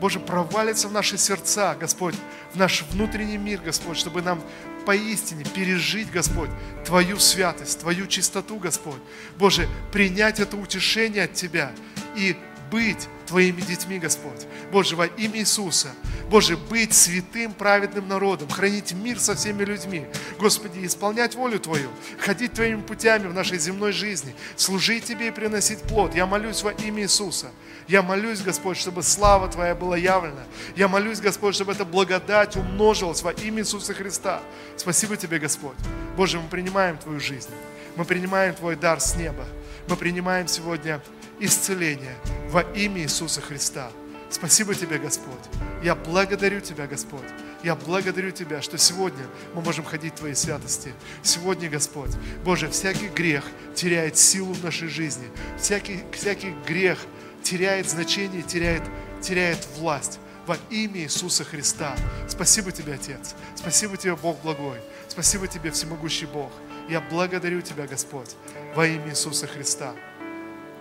[0.00, 2.14] Боже, провалится в наши сердца, Господь,
[2.52, 4.42] в наш внутренний мир, Господь, чтобы нам
[4.84, 6.50] поистине пережить, Господь,
[6.84, 9.00] Твою святость, Твою чистоту, Господь.
[9.38, 11.72] Боже, принять это утешение от Тебя
[12.16, 12.36] и
[12.70, 14.46] быть Твоими детьми, Господь.
[14.70, 15.88] Боже, во имя Иисуса.
[16.30, 20.06] Боже, быть святым, праведным народом, хранить мир со всеми людьми.
[20.38, 21.88] Господи, исполнять волю Твою,
[22.18, 26.14] ходить Твоими путями в нашей земной жизни, служить Тебе и приносить плод.
[26.14, 27.50] Я молюсь во имя Иисуса.
[27.88, 30.44] Я молюсь, Господь, чтобы слава Твоя была явлена.
[30.74, 34.40] Я молюсь, Господь, чтобы эта благодать умножилась во имя Иисуса Христа.
[34.76, 35.76] Спасибо Тебе, Господь.
[36.16, 37.50] Боже, мы принимаем Твою жизнь.
[37.94, 39.46] Мы принимаем Твой дар с неба.
[39.88, 41.00] Мы принимаем сегодня
[41.40, 42.16] исцеление
[42.50, 43.90] во имя Иисуса Христа.
[44.28, 45.34] Спасибо Тебе, Господь.
[45.82, 47.24] Я благодарю Тебя, Господь.
[47.62, 49.24] Я благодарю Тебя, что сегодня
[49.54, 50.92] мы можем ходить в Твоей святости.
[51.22, 52.10] Сегодня, Господь,
[52.44, 55.28] Боже, всякий грех теряет силу в нашей жизни.
[55.58, 56.98] Всякий, всякий грех
[57.42, 58.82] теряет значение, теряет,
[59.22, 61.96] теряет власть во имя Иисуса Христа.
[62.28, 63.34] Спасибо Тебе, Отец.
[63.54, 64.80] Спасибо Тебе, Бог благой.
[65.08, 66.50] Спасибо Тебе, всемогущий Бог.
[66.88, 68.30] Я благодарю Тебя, Господь,
[68.74, 69.94] во имя Иисуса Христа.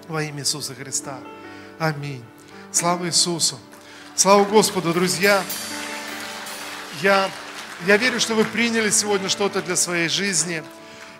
[0.07, 1.19] Во имя Иисуса Христа.
[1.79, 2.23] Аминь.
[2.71, 3.57] Слава Иисусу.
[4.15, 5.43] Слава Господу, друзья.
[7.01, 7.31] Я,
[7.87, 10.63] я верю, что вы приняли сегодня что-то для своей жизни.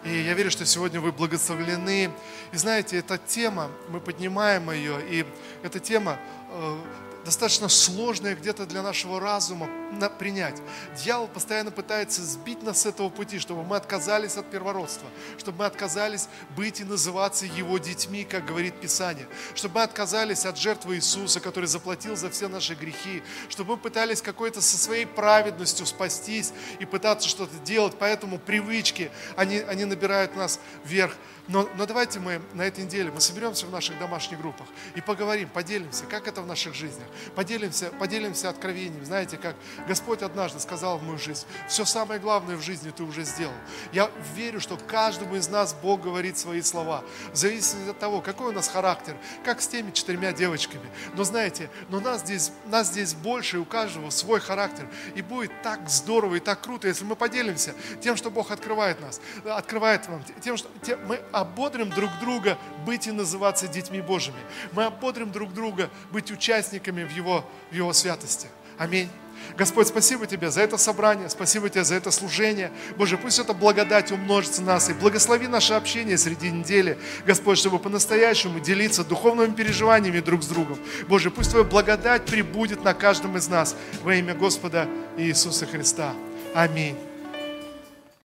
[0.03, 2.11] И я верю, что сегодня вы благословлены.
[2.51, 5.25] И знаете, эта тема, мы поднимаем ее, и
[5.63, 6.19] эта тема
[6.51, 6.77] э,
[7.25, 10.61] достаточно сложная где-то для нашего разума, на, принять.
[11.03, 15.07] Дьявол постоянно пытается сбить нас с этого пути, чтобы мы отказались от первородства,
[15.37, 20.57] чтобы мы отказались быть и называться Его детьми, как говорит Писание, чтобы мы отказались от
[20.57, 25.85] жертвы Иисуса, который заплатил за все наши грехи, чтобы мы пытались какой-то со своей праведностью
[25.85, 31.15] спастись и пытаться что-то делать, поэтому привычки, они, они набирают нас вверх.
[31.47, 34.65] Но, но давайте мы на этой неделе, мы соберемся в наших домашних группах
[34.95, 37.07] и поговорим, поделимся, как это в наших жизнях.
[37.35, 39.05] Поделимся, поделимся откровением.
[39.05, 39.55] Знаете, как
[39.87, 43.53] Господь однажды сказал в мою жизнь, все самое главное в жизни ты уже сделал.
[43.91, 47.03] Я верю, что каждому из нас Бог говорит свои слова.
[47.31, 50.85] В зависимости от того, какой у нас характер, как с теми четырьмя девочками.
[51.13, 54.89] Но знаете, но нас здесь, нас здесь больше, и у каждого свой характер.
[55.15, 59.21] И будет так здорово и так круто, если мы поделимся тем, что Бог открывает нас,
[59.45, 64.39] открывает вам, тем, что тем, мы ободрим друг друга быть и называться детьми Божьими.
[64.71, 68.47] Мы ободрим друг друга быть участниками в Его, в его святости.
[68.77, 69.09] Аминь.
[69.57, 72.71] Господь, спасибо Тебе за это собрание, спасибо Тебе за это служение.
[72.97, 78.59] Боже, пусть эта благодать умножится нас и благослови наше общение среди недели, Господь, чтобы по-настоящему
[78.59, 80.77] делиться духовными переживаниями друг с другом.
[81.07, 84.87] Боже, пусть Твоя благодать прибудет на каждом из нас во имя Господа
[85.17, 86.13] Иисуса Христа.
[86.53, 86.97] Аминь.